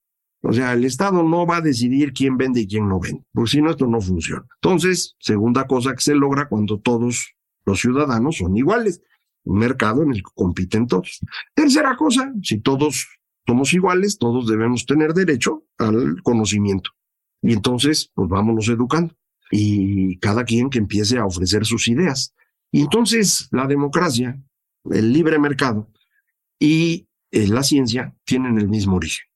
O 0.42 0.52
sea, 0.52 0.72
el 0.72 0.84
Estado 0.84 1.22
no 1.22 1.46
va 1.46 1.56
a 1.56 1.60
decidir 1.60 2.12
quién 2.12 2.36
vende 2.36 2.60
y 2.60 2.66
quién 2.66 2.88
no 2.88 2.98
vende, 2.98 3.24
porque 3.32 3.50
si 3.50 3.62
no, 3.62 3.70
esto 3.70 3.86
no 3.86 4.00
funciona. 4.00 4.46
Entonces, 4.62 5.16
segunda 5.18 5.66
cosa 5.66 5.92
que 5.94 6.00
se 6.00 6.14
logra 6.14 6.48
cuando 6.48 6.80
todos 6.80 7.34
los 7.66 7.80
ciudadanos 7.80 8.38
son 8.38 8.56
iguales, 8.56 9.02
un 9.44 9.58
mercado 9.58 10.02
en 10.02 10.10
el 10.10 10.22
que 10.22 10.30
compiten 10.34 10.86
todos. 10.86 11.20
Tercera 11.54 11.96
cosa, 11.96 12.32
si 12.42 12.60
todos 12.60 13.06
somos 13.46 13.72
iguales, 13.74 14.16
todos 14.18 14.46
debemos 14.46 14.86
tener 14.86 15.12
derecho 15.12 15.64
al 15.76 16.22
conocimiento. 16.22 16.90
Y 17.42 17.52
entonces, 17.52 18.10
pues 18.14 18.28
vámonos 18.28 18.68
educando. 18.68 19.14
Y 19.50 20.18
cada 20.18 20.44
quien 20.44 20.70
que 20.70 20.78
empiece 20.78 21.18
a 21.18 21.26
ofrecer 21.26 21.64
sus 21.64 21.88
ideas. 21.88 22.34
Y 22.70 22.82
entonces 22.82 23.48
la 23.50 23.66
democracia, 23.66 24.40
el 24.90 25.12
libre 25.12 25.38
mercado 25.38 25.90
y 26.58 27.08
eh, 27.32 27.48
la 27.48 27.62
ciencia 27.62 28.14
tienen 28.24 28.58
el 28.58 28.68
mismo 28.68 28.96
origen. 28.96 29.26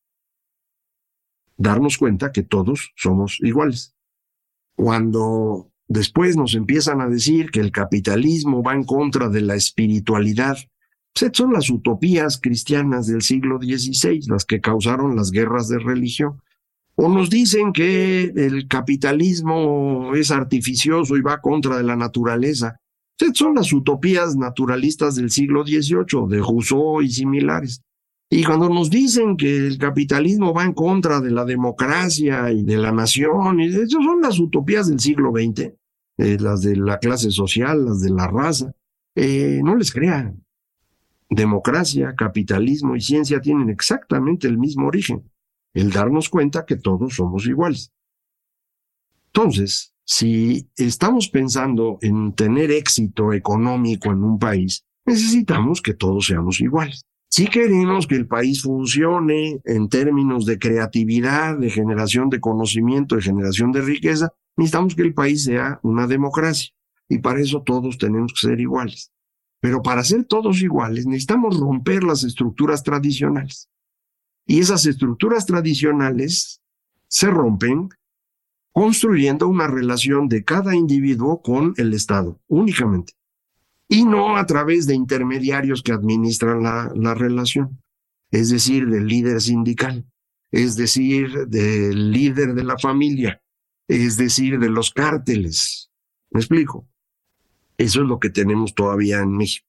Darnos 1.56 1.99
cuenta 1.99 2.32
que 2.32 2.42
todos 2.42 2.92
somos 2.96 3.38
iguales. 3.40 3.94
Cuando 4.76 5.73
Después 5.87 6.37
nos 6.37 6.54
empiezan 6.54 7.00
a 7.00 7.08
decir 7.08 7.50
que 7.50 7.61
el 7.61 7.70
capitalismo 7.70 8.62
va 8.62 8.75
en 8.75 8.84
contra 8.84 9.28
de 9.28 9.42
la 9.42 9.54
espiritualidad. 9.54 10.56
Pues 11.18 11.30
son 11.34 11.52
las 11.52 11.70
utopías 11.70 12.40
cristianas 12.40 13.06
del 13.06 13.23
siglo 13.23 13.58
XVI 13.58 14.20
las 14.28 14.44
que 14.44 14.61
causaron 14.61 15.14
las 15.14 15.30
guerras 15.30 15.68
de 15.68 15.78
religión. 15.78 16.42
O 16.96 17.08
nos 17.08 17.28
dicen 17.28 17.72
que 17.72 18.24
el 18.36 18.68
capitalismo 18.68 20.14
es 20.14 20.30
artificioso 20.30 21.16
y 21.16 21.22
va 21.22 21.40
contra 21.40 21.76
de 21.76 21.82
la 21.82 21.96
naturaleza. 21.96 22.76
Son 23.34 23.54
las 23.54 23.72
utopías 23.72 24.36
naturalistas 24.36 25.16
del 25.16 25.30
siglo 25.30 25.64
XVIII, 25.64 26.28
de 26.28 26.38
Rousseau 26.38 27.02
y 27.02 27.10
similares. 27.10 27.82
Y 28.30 28.44
cuando 28.44 28.68
nos 28.68 28.90
dicen 28.90 29.36
que 29.36 29.56
el 29.56 29.78
capitalismo 29.78 30.54
va 30.54 30.64
en 30.64 30.72
contra 30.72 31.20
de 31.20 31.30
la 31.30 31.44
democracia 31.44 32.50
y 32.52 32.62
de 32.62 32.76
la 32.76 32.92
nación, 32.92 33.60
esas 33.60 33.90
son 33.90 34.20
las 34.20 34.38
utopías 34.38 34.88
del 34.88 35.00
siglo 35.00 35.32
XX, 35.32 35.72
eh, 36.18 36.38
las 36.40 36.62
de 36.62 36.76
la 36.76 36.98
clase 36.98 37.30
social, 37.30 37.84
las 37.84 38.00
de 38.00 38.10
la 38.10 38.26
raza, 38.28 38.72
eh, 39.16 39.60
no 39.62 39.76
les 39.76 39.92
crean. 39.92 40.44
Democracia, 41.28 42.14
capitalismo 42.16 42.94
y 42.94 43.00
ciencia 43.00 43.40
tienen 43.40 43.68
exactamente 43.68 44.46
el 44.46 44.58
mismo 44.58 44.86
origen 44.86 45.24
el 45.74 45.90
darnos 45.90 46.28
cuenta 46.28 46.64
que 46.64 46.76
todos 46.76 47.14
somos 47.14 47.46
iguales. 47.46 47.92
Entonces, 49.26 49.94
si 50.04 50.68
estamos 50.76 51.28
pensando 51.28 51.98
en 52.00 52.32
tener 52.34 52.70
éxito 52.70 53.32
económico 53.32 54.12
en 54.12 54.22
un 54.22 54.38
país, 54.38 54.84
necesitamos 55.04 55.82
que 55.82 55.94
todos 55.94 56.26
seamos 56.26 56.60
iguales. 56.60 57.04
Si 57.28 57.48
queremos 57.48 58.06
que 58.06 58.14
el 58.14 58.28
país 58.28 58.62
funcione 58.62 59.60
en 59.64 59.88
términos 59.88 60.46
de 60.46 60.58
creatividad, 60.58 61.58
de 61.58 61.68
generación 61.68 62.30
de 62.30 62.38
conocimiento, 62.38 63.16
de 63.16 63.22
generación 63.22 63.72
de 63.72 63.82
riqueza, 63.82 64.32
necesitamos 64.56 64.94
que 64.94 65.02
el 65.02 65.14
país 65.14 65.42
sea 65.42 65.80
una 65.82 66.06
democracia. 66.06 66.70
Y 67.08 67.18
para 67.18 67.40
eso 67.40 67.62
todos 67.62 67.98
tenemos 67.98 68.32
que 68.32 68.46
ser 68.46 68.60
iguales. 68.60 69.10
Pero 69.60 69.82
para 69.82 70.04
ser 70.04 70.24
todos 70.24 70.62
iguales 70.62 71.06
necesitamos 71.06 71.58
romper 71.58 72.04
las 72.04 72.22
estructuras 72.22 72.84
tradicionales. 72.84 73.68
Y 74.46 74.60
esas 74.60 74.86
estructuras 74.86 75.46
tradicionales 75.46 76.60
se 77.08 77.28
rompen 77.28 77.88
construyendo 78.72 79.48
una 79.48 79.68
relación 79.68 80.28
de 80.28 80.44
cada 80.44 80.74
individuo 80.74 81.40
con 81.42 81.74
el 81.76 81.94
Estado, 81.94 82.40
únicamente. 82.48 83.14
Y 83.88 84.04
no 84.04 84.36
a 84.36 84.46
través 84.46 84.86
de 84.86 84.94
intermediarios 84.94 85.82
que 85.82 85.92
administran 85.92 86.62
la, 86.62 86.90
la 86.94 87.14
relación, 87.14 87.80
es 88.30 88.50
decir, 88.50 88.88
del 88.88 89.06
líder 89.06 89.40
sindical, 89.40 90.04
es 90.50 90.76
decir, 90.76 91.46
del 91.46 92.10
líder 92.10 92.54
de 92.54 92.64
la 92.64 92.76
familia, 92.78 93.40
es 93.86 94.16
decir, 94.16 94.58
de 94.58 94.70
los 94.70 94.90
cárteles. 94.90 95.90
¿Me 96.30 96.40
explico? 96.40 96.88
Eso 97.78 98.02
es 98.02 98.08
lo 98.08 98.18
que 98.18 98.30
tenemos 98.30 98.74
todavía 98.74 99.20
en 99.20 99.36
México, 99.36 99.68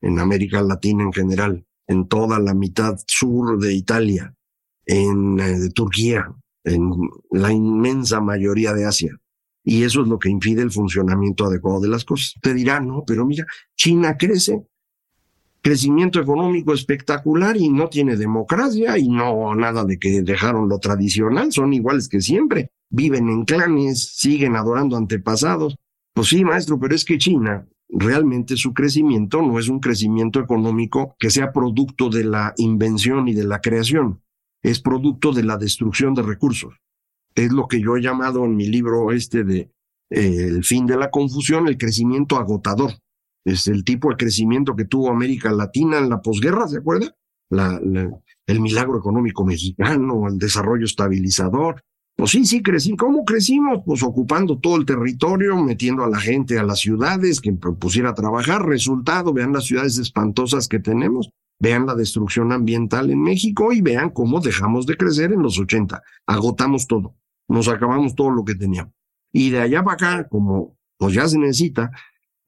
en 0.00 0.18
América 0.18 0.60
Latina 0.62 1.04
en 1.04 1.12
general 1.12 1.66
en 1.86 2.08
toda 2.08 2.38
la 2.38 2.54
mitad 2.54 2.96
sur 3.06 3.58
de 3.58 3.74
Italia, 3.74 4.34
en 4.86 5.38
eh, 5.40 5.68
Turquía, 5.74 6.32
en 6.64 6.90
la 7.30 7.52
inmensa 7.52 8.20
mayoría 8.20 8.72
de 8.72 8.86
Asia. 8.86 9.16
Y 9.62 9.82
eso 9.82 10.02
es 10.02 10.08
lo 10.08 10.18
que 10.18 10.28
impide 10.28 10.62
el 10.62 10.70
funcionamiento 10.70 11.46
adecuado 11.46 11.80
de 11.80 11.88
las 11.88 12.04
cosas. 12.04 12.34
Te 12.42 12.52
dirá, 12.52 12.80
no, 12.80 13.04
pero 13.06 13.24
mira, 13.24 13.46
China 13.76 14.16
crece, 14.18 14.66
crecimiento 15.62 16.20
económico 16.20 16.74
espectacular 16.74 17.56
y 17.56 17.70
no 17.70 17.88
tiene 17.88 18.16
democracia 18.16 18.98
y 18.98 19.08
no 19.08 19.54
nada 19.54 19.84
de 19.84 19.98
que 19.98 20.20
dejaron 20.20 20.68
lo 20.68 20.78
tradicional, 20.78 21.50
son 21.52 21.72
iguales 21.72 22.08
que 22.08 22.20
siempre, 22.20 22.70
viven 22.90 23.30
en 23.30 23.44
clanes, 23.46 24.16
siguen 24.16 24.56
adorando 24.56 24.96
antepasados. 24.96 25.76
Pues 26.12 26.28
sí, 26.28 26.44
maestro, 26.44 26.78
pero 26.78 26.94
es 26.94 27.04
que 27.04 27.18
China 27.18 27.66
realmente 27.88 28.56
su 28.56 28.72
crecimiento 28.72 29.42
no 29.42 29.58
es 29.58 29.68
un 29.68 29.80
crecimiento 29.80 30.40
económico 30.40 31.16
que 31.18 31.30
sea 31.30 31.52
producto 31.52 32.08
de 32.08 32.24
la 32.24 32.54
invención 32.56 33.28
y 33.28 33.34
de 33.34 33.44
la 33.44 33.60
creación, 33.60 34.22
es 34.62 34.80
producto 34.80 35.32
de 35.32 35.44
la 35.44 35.56
destrucción 35.56 36.14
de 36.14 36.22
recursos. 36.22 36.74
Es 37.34 37.52
lo 37.52 37.68
que 37.68 37.80
yo 37.80 37.96
he 37.96 38.02
llamado 38.02 38.44
en 38.44 38.56
mi 38.56 38.66
libro 38.66 39.12
este 39.12 39.44
de 39.44 39.70
eh, 40.10 40.46
El 40.48 40.64
fin 40.64 40.86
de 40.86 40.96
la 40.96 41.10
confusión, 41.10 41.68
el 41.68 41.78
crecimiento 41.78 42.36
agotador. 42.36 42.92
Es 43.44 43.66
el 43.66 43.84
tipo 43.84 44.10
de 44.10 44.16
crecimiento 44.16 44.74
que 44.74 44.84
tuvo 44.84 45.10
América 45.10 45.52
Latina 45.52 45.98
en 45.98 46.08
la 46.08 46.22
posguerra, 46.22 46.66
¿se 46.68 46.78
acuerda? 46.78 47.14
el 48.46 48.60
milagro 48.60 48.98
económico 48.98 49.44
mexicano, 49.44 50.26
el 50.26 50.38
desarrollo 50.38 50.86
estabilizador, 50.86 51.82
pues 52.16 52.30
sí, 52.30 52.44
sí 52.44 52.62
crecí. 52.62 52.96
¿Cómo 52.96 53.24
crecimos? 53.24 53.82
Pues 53.84 54.02
ocupando 54.02 54.58
todo 54.58 54.76
el 54.76 54.86
territorio, 54.86 55.56
metiendo 55.56 56.04
a 56.04 56.08
la 56.08 56.20
gente 56.20 56.58
a 56.58 56.62
las 56.62 56.78
ciudades, 56.78 57.40
que 57.40 57.52
pusiera 57.52 58.10
a 58.10 58.14
trabajar. 58.14 58.64
Resultado, 58.64 59.32
vean 59.32 59.52
las 59.52 59.64
ciudades 59.64 59.98
espantosas 59.98 60.68
que 60.68 60.78
tenemos, 60.78 61.30
vean 61.58 61.86
la 61.86 61.94
destrucción 61.94 62.52
ambiental 62.52 63.10
en 63.10 63.20
México 63.20 63.72
y 63.72 63.80
vean 63.80 64.10
cómo 64.10 64.40
dejamos 64.40 64.86
de 64.86 64.96
crecer 64.96 65.32
en 65.32 65.42
los 65.42 65.58
80. 65.58 66.02
Agotamos 66.26 66.86
todo, 66.86 67.16
nos 67.48 67.68
acabamos 67.68 68.14
todo 68.14 68.30
lo 68.30 68.44
que 68.44 68.54
teníamos. 68.54 68.92
Y 69.32 69.50
de 69.50 69.60
allá 69.60 69.82
para 69.82 69.94
acá, 69.94 70.28
como 70.28 70.76
pues 70.96 71.14
ya 71.14 71.26
se 71.26 71.38
necesita, 71.38 71.90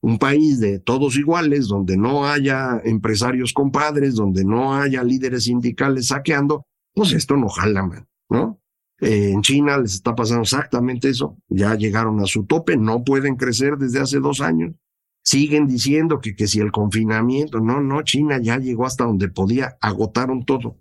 un 0.00 0.18
país 0.18 0.60
de 0.60 0.78
todos 0.78 1.16
iguales, 1.16 1.66
donde 1.66 1.96
no 1.96 2.26
haya 2.26 2.80
empresarios 2.84 3.52
compadres, 3.52 4.14
donde 4.14 4.44
no 4.44 4.74
haya 4.74 5.02
líderes 5.02 5.44
sindicales 5.44 6.08
saqueando, 6.08 6.64
pues 6.94 7.12
esto 7.12 7.36
no 7.36 7.48
jala, 7.48 7.82
man, 7.84 8.06
¿no? 8.28 8.60
Eh, 9.00 9.30
en 9.30 9.42
China 9.42 9.78
les 9.78 9.94
está 9.94 10.14
pasando 10.14 10.42
exactamente 10.42 11.08
eso. 11.08 11.36
Ya 11.48 11.74
llegaron 11.74 12.20
a 12.20 12.26
su 12.26 12.46
tope, 12.46 12.76
no 12.76 13.04
pueden 13.04 13.36
crecer 13.36 13.76
desde 13.76 14.00
hace 14.00 14.18
dos 14.20 14.40
años. 14.40 14.74
Siguen 15.22 15.66
diciendo 15.66 16.20
que, 16.20 16.34
que 16.34 16.46
si 16.46 16.60
el 16.60 16.70
confinamiento, 16.70 17.60
no, 17.60 17.80
no, 17.80 18.02
China 18.02 18.38
ya 18.40 18.58
llegó 18.58 18.86
hasta 18.86 19.04
donde 19.04 19.28
podía, 19.28 19.76
agotaron 19.80 20.44
todo. 20.44 20.78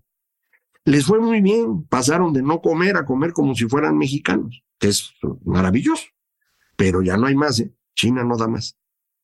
Les 0.85 1.05
fue 1.05 1.19
muy 1.19 1.41
bien, 1.41 1.83
pasaron 1.85 2.31
de 2.31 2.43
no 2.43 2.61
comer 2.61 2.95
a 2.95 3.05
comer 3.05 3.33
como 3.33 3.55
si 3.55 3.65
fueran 3.65 3.97
mexicanos, 3.97 4.63
que 4.77 4.89
es 4.89 5.13
maravilloso, 5.43 6.05
pero 6.75 7.01
ya 7.01 7.17
no 7.17 7.25
hay 7.25 7.35
más, 7.35 7.59
¿eh? 7.59 7.73
China 7.95 8.23
no 8.23 8.37
da 8.37 8.47
más. 8.47 8.77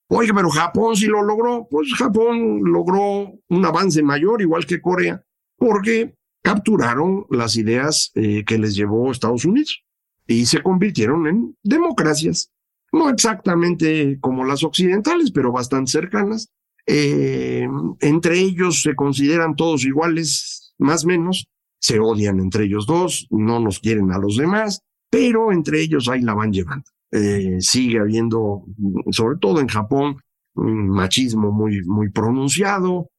Oye, 0.07 0.33
pero 0.33 0.49
Japón 0.49 0.95
sí 0.95 1.05
lo 1.05 1.21
logró, 1.21 1.67
pues 1.69 1.93
Japón 1.93 2.61
logró 2.63 3.31
un 3.47 3.65
avance 3.65 4.01
mayor, 4.01 4.41
igual 4.41 4.65
que 4.65 4.81
Corea, 4.81 5.23
porque 5.55 6.17
capturaron 6.41 7.25
las 7.29 7.55
ideas 7.55 8.11
eh, 8.15 8.43
que 8.45 8.57
les 8.57 8.75
llevó 8.75 9.11
Estados 9.11 9.45
Unidos 9.45 9.83
y 10.27 10.45
se 10.45 10.61
convirtieron 10.61 11.27
en 11.27 11.57
democracias, 11.63 12.51
no 12.91 13.09
exactamente 13.09 14.17
como 14.21 14.43
las 14.43 14.63
occidentales, 14.63 15.31
pero 15.31 15.51
bastante 15.51 15.91
cercanas. 15.91 16.49
Eh, 16.87 17.67
entre 17.99 18.39
ellos 18.39 18.81
se 18.81 18.95
consideran 18.95 19.55
todos 19.55 19.85
iguales, 19.85 20.73
más 20.77 21.05
o 21.05 21.07
menos, 21.07 21.47
se 21.79 21.99
odian 21.99 22.39
entre 22.39 22.65
ellos 22.65 22.85
dos, 22.85 23.27
no 23.29 23.59
nos 23.59 23.79
quieren 23.79 24.11
a 24.11 24.17
los 24.17 24.37
demás, 24.37 24.81
pero 25.09 25.51
entre 25.51 25.81
ellos 25.81 26.09
ahí 26.09 26.21
la 26.21 26.33
van 26.33 26.51
llevando. 26.51 26.85
Eh, 27.11 27.57
sigue 27.59 27.99
habiendo, 27.99 28.63
sobre 29.11 29.37
todo 29.37 29.59
en 29.59 29.67
Japón, 29.67 30.17
un 30.55 30.89
machismo 30.89 31.51
muy, 31.51 31.83
muy 31.83 32.09
pronunciado, 32.09 33.09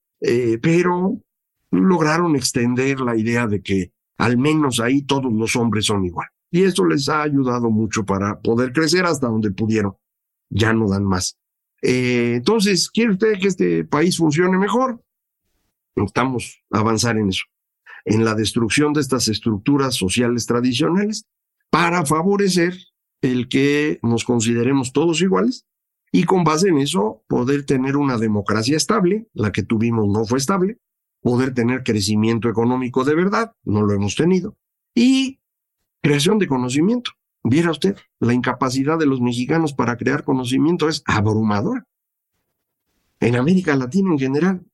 pero 0.60 1.18
lograron 1.72 2.36
extender 2.36 3.00
la 3.00 3.16
idea 3.16 3.46
de 3.46 3.62
que 3.62 3.92
al 4.18 4.38
menos 4.38 4.78
ahí 4.78 5.02
todos 5.02 5.32
los 5.32 5.56
hombres 5.56 5.86
son 5.86 6.04
igual. 6.04 6.28
Y 6.50 6.62
eso 6.62 6.84
les 6.84 7.08
ha 7.08 7.22
ayudado 7.22 7.70
mucho 7.70 8.04
para 8.04 8.40
poder 8.40 8.72
crecer 8.72 9.06
hasta 9.06 9.26
donde 9.26 9.50
pudieron. 9.50 9.96
Ya 10.50 10.72
no 10.74 10.88
dan 10.88 11.04
más. 11.04 11.38
Eh, 11.80 12.34
entonces, 12.36 12.90
¿quiere 12.90 13.12
usted 13.12 13.38
que 13.40 13.48
este 13.48 13.84
país 13.84 14.18
funcione 14.18 14.58
mejor? 14.58 15.02
Necesitamos 15.96 16.62
avanzar 16.70 17.16
en 17.16 17.30
eso, 17.30 17.44
en 18.04 18.24
la 18.24 18.34
destrucción 18.34 18.92
de 18.92 19.00
estas 19.00 19.28
estructuras 19.28 19.94
sociales 19.94 20.46
tradicionales 20.46 21.26
para 21.70 22.04
favorecer 22.04 22.74
el 23.22 23.48
que 23.48 23.98
nos 24.02 24.24
consideremos 24.24 24.92
todos 24.92 25.22
iguales 25.22 25.66
y 26.12 26.24
con 26.24 26.44
base 26.44 26.68
en 26.68 26.78
eso 26.78 27.24
poder 27.28 27.64
tener 27.64 27.96
una 27.96 28.18
democracia 28.18 28.76
estable. 28.76 29.26
La 29.32 29.52
que 29.52 29.62
tuvimos 29.62 30.06
no 30.08 30.26
fue 30.26 30.38
estable, 30.38 30.78
poder 31.22 31.54
tener 31.54 31.84
crecimiento 31.84 32.48
económico 32.48 33.04
de 33.04 33.14
verdad, 33.14 33.54
no 33.64 33.82
lo 33.82 33.94
hemos 33.94 34.16
tenido, 34.16 34.56
y 34.94 35.40
creación 36.02 36.38
de 36.38 36.48
conocimiento. 36.48 37.12
Viera 37.44 37.70
usted, 37.70 37.96
la 38.20 38.34
incapacidad 38.34 38.98
de 38.98 39.06
los 39.06 39.20
mexicanos 39.20 39.72
para 39.72 39.96
crear 39.96 40.22
conocimiento 40.24 40.88
es 40.88 41.02
abrumadora. 41.06 41.86
En 43.20 43.36
América 43.36 43.74
Latina 43.76 44.10
en 44.12 44.18
general 44.18 44.66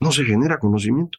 no 0.00 0.12
se 0.12 0.24
genera 0.24 0.58
conocimiento. 0.58 1.18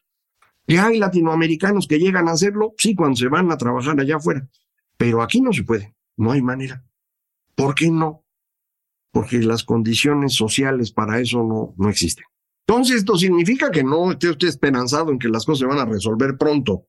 Y 0.66 0.76
hay 0.76 0.98
latinoamericanos 0.98 1.86
que 1.86 1.98
llegan 1.98 2.28
a 2.28 2.32
hacerlo, 2.32 2.74
sí, 2.76 2.94
cuando 2.94 3.16
se 3.16 3.28
van 3.28 3.50
a 3.50 3.56
trabajar 3.56 3.98
allá 3.98 4.16
afuera, 4.16 4.48
pero 4.96 5.22
aquí 5.22 5.40
no 5.40 5.52
se 5.52 5.64
puede, 5.64 5.94
no 6.16 6.32
hay 6.32 6.42
manera. 6.42 6.84
¿Por 7.54 7.74
qué 7.74 7.90
no? 7.90 8.24
Porque 9.10 9.38
las 9.38 9.64
condiciones 9.64 10.34
sociales 10.34 10.92
para 10.92 11.20
eso 11.20 11.42
no, 11.42 11.74
no 11.76 11.88
existen. 11.88 12.26
Entonces, 12.68 12.96
esto 12.96 13.16
significa 13.16 13.70
que 13.70 13.84
no 13.84 14.10
esté 14.10 14.28
usted 14.30 14.48
esperanzado 14.48 15.12
en 15.12 15.18
que 15.18 15.28
las 15.28 15.44
cosas 15.44 15.60
se 15.60 15.66
van 15.66 15.78
a 15.78 15.90
resolver 15.90 16.36
pronto. 16.36 16.86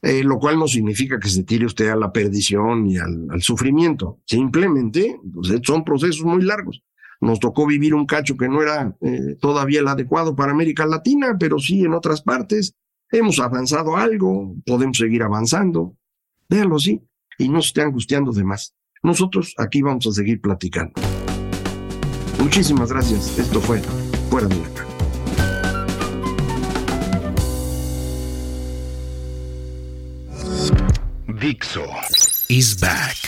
eh, 0.00 0.22
lo 0.22 0.38
cual 0.38 0.60
no 0.60 0.68
significa 0.68 1.18
que 1.18 1.28
se 1.28 1.42
tire 1.42 1.66
usted 1.66 1.88
a 1.88 1.96
la 1.96 2.12
perdición 2.12 2.86
y 2.86 2.98
al, 2.98 3.42
sufrimiento. 3.42 4.20
Simplemente 4.26 5.18
pues, 5.34 5.52
son 5.64 5.82
procesos 5.82 6.24
muy 6.24 6.42
largos. 6.42 6.84
Nos 7.20 7.40
tocó 7.40 7.66
vivir 7.66 7.94
un 7.94 8.06
cacho 8.06 8.36
que 8.36 8.48
no 8.48 8.62
era 8.62 8.96
eh, 9.00 9.36
todavía 9.40 9.80
el 9.80 9.88
adecuado 9.88 10.36
para 10.36 10.52
América 10.52 10.86
Latina, 10.86 11.36
pero 11.40 11.58
sí 11.58 11.84
en 11.84 11.94
otras 11.94 12.22
partes. 12.22 12.76
Hemos 13.10 13.40
avanzado 13.40 13.96
algo, 13.96 14.54
podemos 14.64 14.98
seguir 14.98 15.24
avanzando. 15.24 15.96
Véanlo 16.48 16.76
así 16.76 17.02
y 17.36 17.48
no 17.48 17.60
se 17.60 17.68
esté 17.68 17.82
angustiando 17.82 18.30
de 18.30 18.44
más. 18.44 18.76
Nosotros 19.02 19.54
aquí 19.58 19.82
vamos 19.82 20.06
a 20.06 20.12
seguir 20.12 20.40
platicando. 20.40 20.92
Muchísimas 22.38 22.92
gracias. 22.92 23.36
Esto 23.36 23.60
fue 23.60 23.82
Fuera 24.30 24.46
de 24.46 24.56
la 24.56 24.97
Dixo 31.38 31.86
is 32.48 32.74
back. 32.74 33.27